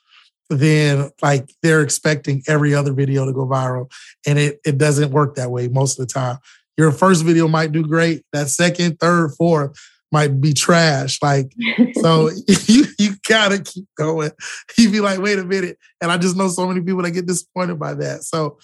then 0.51 1.11
like 1.23 1.49
they're 1.63 1.81
expecting 1.81 2.43
every 2.49 2.75
other 2.75 2.93
video 2.93 3.25
to 3.25 3.33
go 3.33 3.47
viral. 3.47 3.91
And 4.27 4.39
it, 4.39 4.61
it 4.65 4.79
doesn't 4.79 5.13
work 5.13 5.37
that 5.37 5.51
way 5.51 5.69
most 5.69 5.99
of 5.99 6.07
the 6.07 6.13
time. 6.13 6.39
Your 6.77 6.93
first 6.93 7.25
video 7.25 7.47
might 7.47 7.73
do 7.73 7.85
great. 7.85 8.25
That 8.33 8.49
second, 8.49 8.99
third, 8.99 9.33
fourth 9.37 9.79
might 10.13 10.41
be 10.41 10.53
trash. 10.53 11.23
Like, 11.23 11.53
so 12.01 12.31
you 12.67 12.85
you 12.99 13.15
gotta 13.29 13.61
keep 13.61 13.87
going. 13.97 14.33
You'd 14.77 14.93
be 14.93 15.01
like, 15.01 15.21
wait 15.21 15.39
a 15.39 15.45
minute. 15.45 15.79
And 16.01 16.11
I 16.11 16.19
just 16.19 16.37
know 16.37 16.49
so 16.49 16.67
many 16.67 16.81
people 16.81 17.03
that 17.03 17.13
get 17.13 17.27
disappointed 17.27 17.79
by 17.79 17.95
that. 17.95 18.25
So 18.25 18.59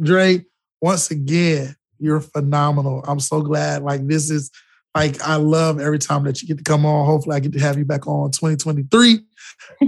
Dre, 0.00 0.44
once 0.82 1.10
again, 1.10 1.74
you're 1.98 2.20
phenomenal. 2.20 3.02
I'm 3.06 3.20
so 3.20 3.40
glad. 3.40 3.82
Like 3.82 4.06
this 4.06 4.30
is 4.30 4.50
like 4.94 5.20
I 5.22 5.36
love 5.36 5.80
every 5.80 5.98
time 5.98 6.24
that 6.24 6.42
you 6.42 6.48
get 6.48 6.58
to 6.58 6.64
come 6.64 6.84
on. 6.84 7.06
Hopefully, 7.06 7.36
I 7.36 7.40
get 7.40 7.52
to 7.52 7.60
have 7.60 7.78
you 7.78 7.84
back 7.84 8.06
on 8.06 8.30
2023. 8.30 9.20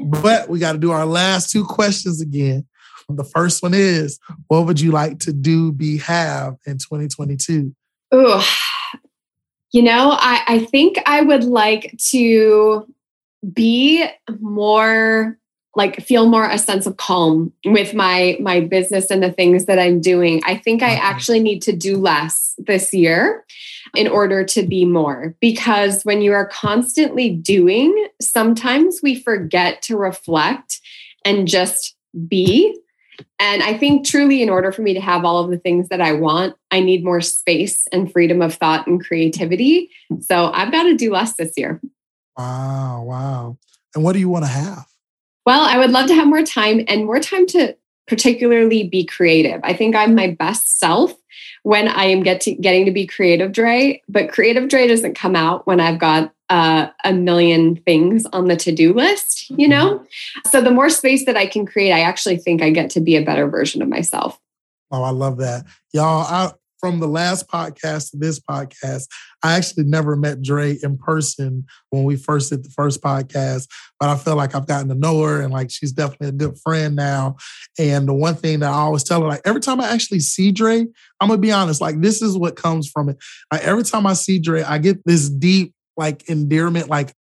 but 0.05 0.49
we 0.49 0.59
got 0.59 0.73
to 0.73 0.79
do 0.79 0.91
our 0.91 1.07
last 1.07 1.51
two 1.51 1.65
questions 1.65 2.21
again. 2.21 2.67
The 3.09 3.25
first 3.25 3.63
one 3.63 3.75
is, 3.75 4.19
what 4.47 4.67
would 4.67 4.81
you 4.81 4.93
like 4.93 5.19
to 5.21 5.33
do, 5.33 5.73
be, 5.73 5.99
have 5.99 6.57
in 6.67 6.79
2022? 6.79 7.75
Oh, 8.13 8.47
you 9.73 9.83
know, 9.83 10.17
I, 10.19 10.43
I 10.47 10.59
think 10.61 10.99
I 11.05 11.23
would 11.23 11.45
like 11.45 11.97
to 12.11 12.87
be 13.53 14.07
more 14.39 15.39
like 15.75 16.01
feel 16.03 16.29
more 16.29 16.49
a 16.49 16.59
sense 16.59 16.87
of 16.87 16.99
calm 16.99 17.53
with 17.65 17.95
my 17.95 18.37
my 18.41 18.61
business 18.61 19.11
and 19.11 19.23
the 19.23 19.33
things 19.33 19.65
that 19.65 19.79
I'm 19.79 20.01
doing. 20.01 20.43
I 20.45 20.57
think 20.57 20.83
I 20.83 20.95
actually 20.95 21.41
need 21.41 21.63
to 21.63 21.73
do 21.73 21.97
less 21.97 22.55
this 22.59 22.93
year 22.93 23.45
in 23.95 24.09
order 24.09 24.45
to 24.45 24.63
be 24.63 24.85
more 24.85 25.37
because 25.41 26.03
when 26.03 26.23
you 26.23 26.33
are 26.33 26.47
constantly 26.47 27.31
doing, 27.31 28.09
sometimes 28.21 29.01
we 29.03 29.21
forget 29.21 29.83
to 29.83 29.97
reflect 29.97 30.81
and 31.25 31.47
just 31.47 31.95
be. 32.27 32.77
And 33.39 33.63
I 33.63 33.77
think 33.77 34.07
truly, 34.07 34.43
in 34.43 34.49
order 34.49 34.73
for 34.73 34.83
me 34.83 34.95
to 34.95 35.01
have 35.01 35.25
all 35.25 35.45
of 35.45 35.51
the 35.51 35.59
things 35.59 35.89
that 35.89 36.01
I 36.01 36.13
want, 36.13 36.57
I 36.71 36.81
need 36.81 37.05
more 37.05 37.21
space 37.21 37.87
and 37.93 38.11
freedom 38.11 38.41
of 38.41 38.55
thought 38.55 38.87
and 38.87 39.05
creativity. 39.05 39.91
So 40.21 40.51
I've 40.53 40.73
got 40.73 40.85
to 40.85 40.95
do 40.95 41.13
less 41.13 41.35
this 41.35 41.53
year. 41.57 41.81
Wow. 42.37 43.03
Wow. 43.03 43.59
And 43.95 44.03
what 44.03 44.15
do 44.15 44.19
you 44.19 44.29
want 44.29 44.47
to 44.47 44.51
have? 44.51 44.87
Well, 45.45 45.63
I 45.63 45.77
would 45.79 45.91
love 45.91 46.07
to 46.09 46.15
have 46.15 46.27
more 46.27 46.43
time 46.43 46.85
and 46.89 47.05
more 47.05 47.21
time 47.21 47.47
to 47.49 47.77
particularly 48.07 48.89
be 48.89 49.05
creative. 49.05 49.61
I 49.63 49.75
think 49.75 49.95
I'm 49.95 50.15
my 50.15 50.29
best 50.29 50.79
self 50.79 51.15
when 51.63 51.89
I 51.89 52.05
am 52.05 52.23
get 52.23 52.41
to, 52.43 52.55
getting 52.55 52.85
to 52.87 52.91
be 52.91 53.07
creative 53.07 53.53
Dre, 53.53 54.03
but 54.09 54.31
creative 54.31 54.69
Dre 54.69 54.89
doesn't 54.89 55.15
come 55.15 55.37
out 55.37 55.67
when 55.67 55.81
I've 55.81 55.99
got 55.99 56.33
uh, 56.51 56.89
a 57.05 57.13
million 57.13 57.77
things 57.77 58.27
on 58.33 58.49
the 58.49 58.57
to-do 58.57 58.93
list, 58.93 59.49
you 59.51 59.69
know? 59.69 59.99
Mm-hmm. 59.99 60.49
So 60.51 60.61
the 60.61 60.71
more 60.71 60.91
space 60.91 61.25
that 61.27 61.37
I 61.37 61.47
can 61.47 61.65
create, 61.65 61.93
I 61.93 62.01
actually 62.01 62.37
think 62.37 62.63
I 62.63 62.71
get 62.71 62.91
to 62.91 63.01
be 63.01 63.17
a 63.17 63.25
better 63.25 63.49
version 63.49 63.81
of 63.81 63.89
myself. 63.89 64.39
Oh, 64.91 65.03
I 65.03 65.11
love 65.11 65.39
that. 65.39 65.65
Y'all, 65.93 66.27
I, 66.27 66.53
from 66.83 66.99
the 66.99 67.07
last 67.07 67.49
podcast 67.49 68.11
to 68.11 68.17
this 68.17 68.41
podcast, 68.41 69.05
I 69.45 69.55
actually 69.55 69.85
never 69.85 70.17
met 70.17 70.43
Dre 70.43 70.77
in 70.83 70.99
person 70.99 71.65
when 71.91 72.03
we 72.03 72.17
first 72.17 72.51
did 72.51 72.65
the 72.65 72.71
first 72.71 73.01
podcast, 73.01 73.69
but 74.01 74.09
I 74.09 74.17
feel 74.17 74.35
like 74.35 74.57
I've 74.57 74.67
gotten 74.67 74.89
to 74.89 74.97
know 74.97 75.23
her 75.23 75.41
and 75.41 75.53
like 75.53 75.71
she's 75.71 75.93
definitely 75.93 76.29
a 76.29 76.33
good 76.33 76.59
friend 76.59 76.97
now. 76.97 77.37
And 77.79 78.09
the 78.09 78.15
one 78.15 78.35
thing 78.35 78.61
that 78.61 78.73
I 78.73 78.77
always 78.79 79.05
tell 79.05 79.23
her, 79.23 79.29
like 79.29 79.43
every 79.45 79.61
time 79.61 79.81
I 79.81 79.93
actually 79.93 80.21
see 80.21 80.51
Dre, 80.51 80.85
I'm 81.21 81.29
gonna 81.29 81.39
be 81.39 81.53
honest, 81.53 81.81
like 81.81 82.01
this 82.01 82.21
is 82.21 82.37
what 82.37 82.57
comes 82.57 82.91
from 82.91 83.09
it. 83.09 83.17
Like 83.53 83.63
every 83.63 83.85
time 83.85 84.05
I 84.05 84.15
see 84.15 84.41
Dre, 84.41 84.63
I 84.65 84.79
get 84.79 85.05
this 85.05 85.31
deep 85.31 85.75
like 85.97 86.29
endearment, 86.29 86.89
like 86.89 87.15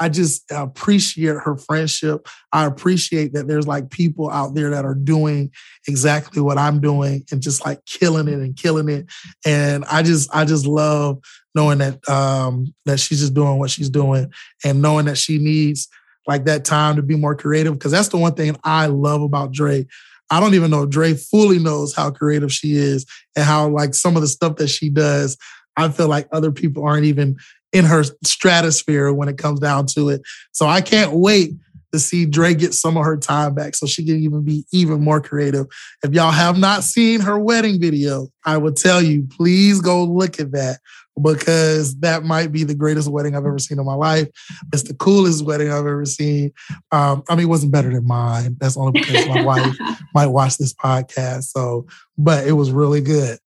I 0.00 0.08
just 0.08 0.44
appreciate 0.50 1.36
her 1.36 1.56
friendship. 1.56 2.28
I 2.52 2.66
appreciate 2.66 3.32
that 3.32 3.48
there's 3.48 3.66
like 3.66 3.90
people 3.90 4.30
out 4.30 4.54
there 4.54 4.70
that 4.70 4.84
are 4.84 4.94
doing 4.94 5.50
exactly 5.86 6.40
what 6.40 6.58
I'm 6.58 6.80
doing 6.80 7.24
and 7.32 7.42
just 7.42 7.64
like 7.64 7.84
killing 7.84 8.28
it 8.28 8.34
and 8.34 8.56
killing 8.56 8.88
it. 8.88 9.06
And 9.44 9.84
I 9.86 10.02
just 10.02 10.34
I 10.34 10.44
just 10.44 10.66
love 10.66 11.18
knowing 11.54 11.78
that 11.78 12.08
um 12.08 12.72
that 12.86 13.00
she's 13.00 13.20
just 13.20 13.34
doing 13.34 13.58
what 13.58 13.70
she's 13.70 13.90
doing 13.90 14.32
and 14.64 14.80
knowing 14.80 15.06
that 15.06 15.18
she 15.18 15.38
needs 15.38 15.88
like 16.26 16.44
that 16.44 16.64
time 16.64 16.96
to 16.96 17.02
be 17.02 17.16
more 17.16 17.34
creative 17.34 17.72
because 17.72 17.90
that's 17.90 18.08
the 18.08 18.18
one 18.18 18.34
thing 18.34 18.56
I 18.62 18.86
love 18.86 19.22
about 19.22 19.52
Dre. 19.52 19.86
I 20.30 20.40
don't 20.40 20.54
even 20.54 20.70
know 20.70 20.82
if 20.82 20.90
Dre 20.90 21.14
fully 21.14 21.58
knows 21.58 21.94
how 21.94 22.10
creative 22.10 22.52
she 22.52 22.76
is 22.76 23.06
and 23.34 23.44
how 23.44 23.68
like 23.68 23.94
some 23.94 24.14
of 24.14 24.22
the 24.22 24.28
stuff 24.28 24.56
that 24.56 24.68
she 24.68 24.90
does. 24.90 25.36
I 25.76 25.88
feel 25.88 26.08
like 26.08 26.28
other 26.32 26.52
people 26.52 26.84
aren't 26.84 27.06
even 27.06 27.36
in 27.72 27.84
her 27.84 28.04
stratosphere 28.24 29.12
when 29.12 29.28
it 29.28 29.38
comes 29.38 29.60
down 29.60 29.86
to 29.86 30.08
it. 30.08 30.22
So 30.52 30.66
I 30.66 30.80
can't 30.80 31.12
wait 31.12 31.52
to 31.92 31.98
see 31.98 32.26
Dre 32.26 32.54
get 32.54 32.74
some 32.74 32.96
of 32.96 33.04
her 33.04 33.16
time 33.16 33.54
back 33.54 33.74
so 33.74 33.86
she 33.86 34.04
can 34.04 34.16
even 34.16 34.42
be 34.42 34.64
even 34.72 35.00
more 35.00 35.20
creative. 35.20 35.66
If 36.02 36.12
y'all 36.12 36.30
have 36.30 36.58
not 36.58 36.84
seen 36.84 37.20
her 37.20 37.38
wedding 37.38 37.80
video, 37.80 38.28
I 38.44 38.56
would 38.58 38.76
tell 38.76 39.02
you, 39.02 39.26
please 39.30 39.80
go 39.80 40.04
look 40.04 40.38
at 40.38 40.52
that 40.52 40.80
because 41.20 41.98
that 42.00 42.24
might 42.24 42.52
be 42.52 42.64
the 42.64 42.74
greatest 42.74 43.10
wedding 43.10 43.34
I've 43.34 43.46
ever 43.46 43.58
seen 43.58 43.78
in 43.78 43.86
my 43.86 43.94
life. 43.94 44.28
It's 44.72 44.84
the 44.84 44.94
coolest 44.94 45.44
wedding 45.44 45.68
I've 45.68 45.78
ever 45.78 46.04
seen. 46.04 46.52
Um, 46.92 47.22
I 47.28 47.34
mean, 47.34 47.46
it 47.46 47.48
wasn't 47.48 47.72
better 47.72 47.92
than 47.92 48.06
mine. 48.06 48.56
That's 48.60 48.76
only 48.76 49.00
because 49.00 49.26
my 49.28 49.42
wife 49.44 49.76
might 50.14 50.28
watch 50.28 50.58
this 50.58 50.74
podcast. 50.74 51.44
So, 51.44 51.86
but 52.16 52.46
it 52.46 52.52
was 52.52 52.70
really 52.70 53.00
good. 53.00 53.38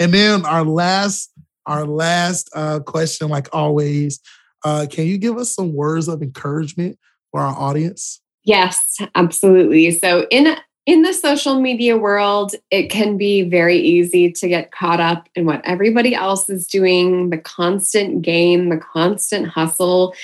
And 0.00 0.12
then 0.12 0.44
our 0.44 0.64
last, 0.64 1.30
our 1.66 1.86
last 1.86 2.50
uh, 2.54 2.80
question, 2.80 3.28
like 3.28 3.48
always, 3.52 4.20
uh, 4.64 4.86
can 4.90 5.06
you 5.06 5.18
give 5.18 5.36
us 5.36 5.54
some 5.54 5.74
words 5.74 6.08
of 6.08 6.22
encouragement 6.22 6.98
for 7.30 7.40
our 7.40 7.54
audience? 7.56 8.20
Yes, 8.44 8.98
absolutely. 9.14 9.90
So 9.90 10.26
in 10.30 10.56
in 10.86 11.00
the 11.00 11.14
social 11.14 11.60
media 11.60 11.96
world, 11.96 12.54
it 12.70 12.90
can 12.90 13.16
be 13.16 13.48
very 13.48 13.78
easy 13.78 14.30
to 14.32 14.48
get 14.48 14.70
caught 14.70 15.00
up 15.00 15.28
in 15.34 15.46
what 15.46 15.62
everybody 15.64 16.14
else 16.14 16.50
is 16.50 16.66
doing, 16.66 17.30
the 17.30 17.38
constant 17.38 18.20
game, 18.20 18.68
the 18.68 18.76
constant 18.76 19.48
hustle. 19.48 20.14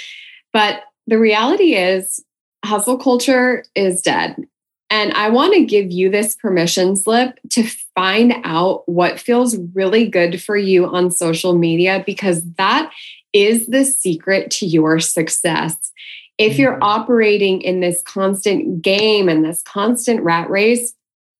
But 0.53 0.83
the 1.07 1.19
reality 1.19 1.77
is, 1.77 2.23
hustle 2.63 2.99
culture 2.99 3.65
is 3.75 4.03
dead. 4.03 4.37
And 4.91 5.13
I 5.13 5.31
want 5.31 5.55
to 5.55 5.65
give 5.65 5.91
you 5.91 6.11
this 6.11 6.35
permission 6.35 6.97
slip 6.97 7.39
to 7.51 7.63
find 7.95 8.35
out 8.43 8.89
what 8.89 9.21
feels 9.21 9.57
really 9.75 10.09
good 10.09 10.43
for 10.43 10.57
you 10.57 10.87
on 10.87 11.11
social 11.11 11.57
media 11.57 12.03
because 12.05 12.43
that 12.55 12.93
is 13.33 13.67
the 13.69 13.85
secret 13.85 14.51
to 14.51 14.67
your 14.67 14.99
success 14.99 15.91
if 16.41 16.59
you're 16.59 16.73
mm-hmm. 16.73 16.83
operating 16.83 17.61
in 17.61 17.81
this 17.81 18.03
constant 18.03 18.81
game 18.81 19.29
and 19.29 19.45
this 19.45 19.61
constant 19.63 20.23
rat 20.23 20.49
race, 20.49 20.95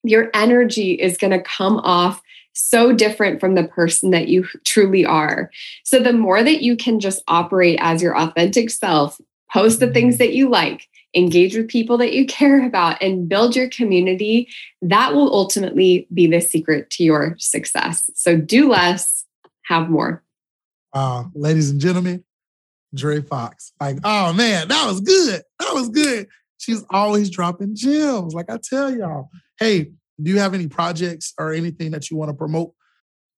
your 0.05 0.31
energy 0.35 0.93
is 0.93 1.17
going 1.17 1.33
to 1.33 1.43
come 1.43 1.79
off 1.79 2.21
so 2.53 2.93
different 2.93 3.41
from 3.41 3.55
the 3.55 3.67
person 3.67 4.11
that 4.11 4.29
you 4.29 4.47
truly 4.67 5.07
are. 5.07 5.51
So, 5.85 6.01
the 6.01 6.13
more 6.13 6.43
that 6.43 6.61
you 6.61 6.77
can 6.77 7.01
just 7.01 7.23
operate 7.29 7.79
as 7.81 8.03
your 8.03 8.15
authentic 8.15 8.69
self, 8.69 9.19
post 9.51 9.81
the 9.81 9.91
things 9.91 10.17
mm-hmm. 10.17 10.25
that 10.25 10.35
you 10.35 10.51
like, 10.51 10.87
engage 11.15 11.57
with 11.57 11.69
people 11.69 11.99
that 11.99 12.13
you 12.13 12.27
care 12.41 12.67
about, 12.67 13.03
and 13.03 13.29
build 13.29 13.57
your 13.57 13.69
community, 13.69 14.49
that 14.83 15.15
will 15.15 15.33
ultimately 15.33 16.07
be 16.13 16.27
the 16.27 16.41
secret 16.41 16.91
to 16.91 17.05
your 17.05 17.37
success. 17.39 18.11
So, 18.15 18.37
do 18.37 18.71
less, 18.71 19.25
have 19.65 19.89
more. 19.89 20.23
Uh, 20.93 21.25
ladies 21.35 21.71
and 21.71 21.81
gentlemen, 21.81 22.25
Dre 22.95 23.21
Fox. 23.21 23.73
Like, 23.81 23.99
oh 24.05 24.33
man, 24.33 24.69
that 24.69 24.87
was 24.87 25.01
good. 25.01 25.43
That 25.61 25.75
was 25.75 25.89
good. 25.89 26.29
She's 26.59 26.85
always 26.91 27.31
dropping 27.31 27.77
gems. 27.77 28.35
Like 28.35 28.51
I 28.51 28.59
tell 28.63 28.95
y'all. 28.95 29.31
Hey, 29.59 29.93
do 30.23 30.31
you 30.31 30.39
have 30.39 30.55
any 30.55 30.69
projects 30.69 31.33
or 31.39 31.53
anything 31.53 31.93
that 31.93 32.11
you 32.11 32.17
want 32.17 32.31
to 32.31 32.35
promote? 32.37 32.73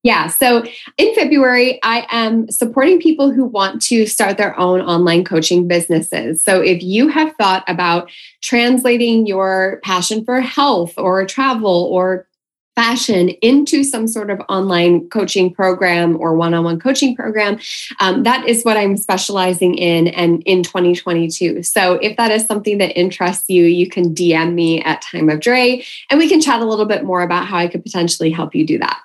Yeah. 0.02 0.26
So 0.26 0.64
in 0.98 1.14
February, 1.14 1.78
I 1.84 2.06
am 2.10 2.50
supporting 2.50 3.00
people 3.00 3.30
who 3.30 3.44
want 3.44 3.80
to 3.82 4.06
start 4.06 4.36
their 4.36 4.58
own 4.58 4.80
online 4.80 5.24
coaching 5.24 5.68
businesses. 5.68 6.42
So 6.42 6.60
if 6.60 6.82
you 6.82 7.08
have 7.08 7.34
thought 7.36 7.62
about 7.68 8.10
translating 8.42 9.26
your 9.26 9.80
passion 9.84 10.24
for 10.24 10.40
health 10.40 10.94
or 10.96 11.24
travel 11.24 11.88
or 11.92 12.26
fashion 12.74 13.28
into 13.42 13.84
some 13.84 14.08
sort 14.08 14.30
of 14.30 14.40
online 14.48 15.08
coaching 15.10 15.52
program 15.52 16.16
or 16.18 16.34
one-on-one 16.34 16.80
coaching 16.80 17.14
program 17.14 17.58
um, 18.00 18.22
that 18.22 18.48
is 18.48 18.62
what 18.62 18.78
i'm 18.78 18.96
specializing 18.96 19.74
in 19.74 20.08
and 20.08 20.42
in 20.46 20.62
2022 20.62 21.62
so 21.62 21.96
if 21.96 22.16
that 22.16 22.30
is 22.30 22.46
something 22.46 22.78
that 22.78 22.98
interests 22.98 23.44
you 23.50 23.64
you 23.64 23.86
can 23.86 24.14
dm 24.14 24.54
me 24.54 24.80
at 24.84 25.02
time 25.02 25.28
of 25.28 25.38
dre 25.40 25.84
and 26.08 26.18
we 26.18 26.26
can 26.26 26.40
chat 26.40 26.62
a 26.62 26.64
little 26.64 26.86
bit 26.86 27.04
more 27.04 27.20
about 27.20 27.46
how 27.46 27.58
i 27.58 27.68
could 27.68 27.82
potentially 27.82 28.30
help 28.30 28.54
you 28.54 28.66
do 28.66 28.78
that 28.78 29.02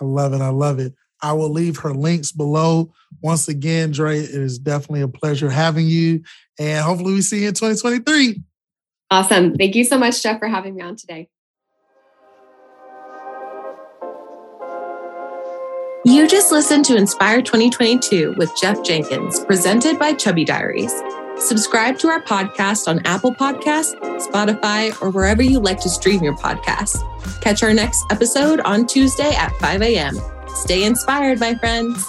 i 0.00 0.04
love 0.04 0.32
it 0.32 0.40
i 0.40 0.48
love 0.48 0.78
it. 0.78 0.94
I 1.22 1.34
will 1.34 1.50
leave 1.50 1.76
her 1.80 1.92
links 1.92 2.32
below. 2.32 2.92
Once 3.20 3.48
again 3.48 3.90
dre 3.90 4.18
it 4.18 4.30
is 4.30 4.58
definitely 4.58 5.02
a 5.02 5.08
pleasure 5.08 5.50
having 5.50 5.86
you 5.86 6.22
and 6.58 6.84
hopefully 6.84 7.14
we 7.14 7.22
see 7.22 7.42
you 7.42 7.48
in 7.48 7.54
2023 7.54 8.42
awesome. 9.10 9.54
Thank 9.56 9.74
you 9.74 9.84
so 9.84 9.98
much 9.98 10.22
jeff 10.22 10.38
for 10.38 10.48
having 10.48 10.76
me 10.76 10.82
on 10.82 10.96
today. 10.96 11.28
You 16.06 16.26
just 16.26 16.50
listened 16.50 16.86
to 16.86 16.96
Inspire 16.96 17.42
2022 17.42 18.36
with 18.38 18.50
Jeff 18.58 18.82
Jenkins, 18.82 19.44
presented 19.44 19.98
by 19.98 20.14
Chubby 20.14 20.46
Diaries. 20.46 20.94
Subscribe 21.40 21.98
to 22.00 22.08
our 22.08 22.22
podcast 22.22 22.86
on 22.86 23.04
Apple 23.06 23.34
Podcasts, 23.34 23.98
Spotify, 24.20 25.00
or 25.00 25.10
wherever 25.10 25.42
you 25.42 25.58
like 25.58 25.80
to 25.80 25.88
stream 25.88 26.22
your 26.22 26.36
podcast. 26.36 27.02
Catch 27.40 27.62
our 27.62 27.72
next 27.72 28.04
episode 28.10 28.60
on 28.60 28.86
Tuesday 28.86 29.34
at 29.34 29.50
5 29.56 29.82
a.m. 29.82 30.18
Stay 30.54 30.84
inspired, 30.84 31.40
my 31.40 31.54
friends. 31.54 32.06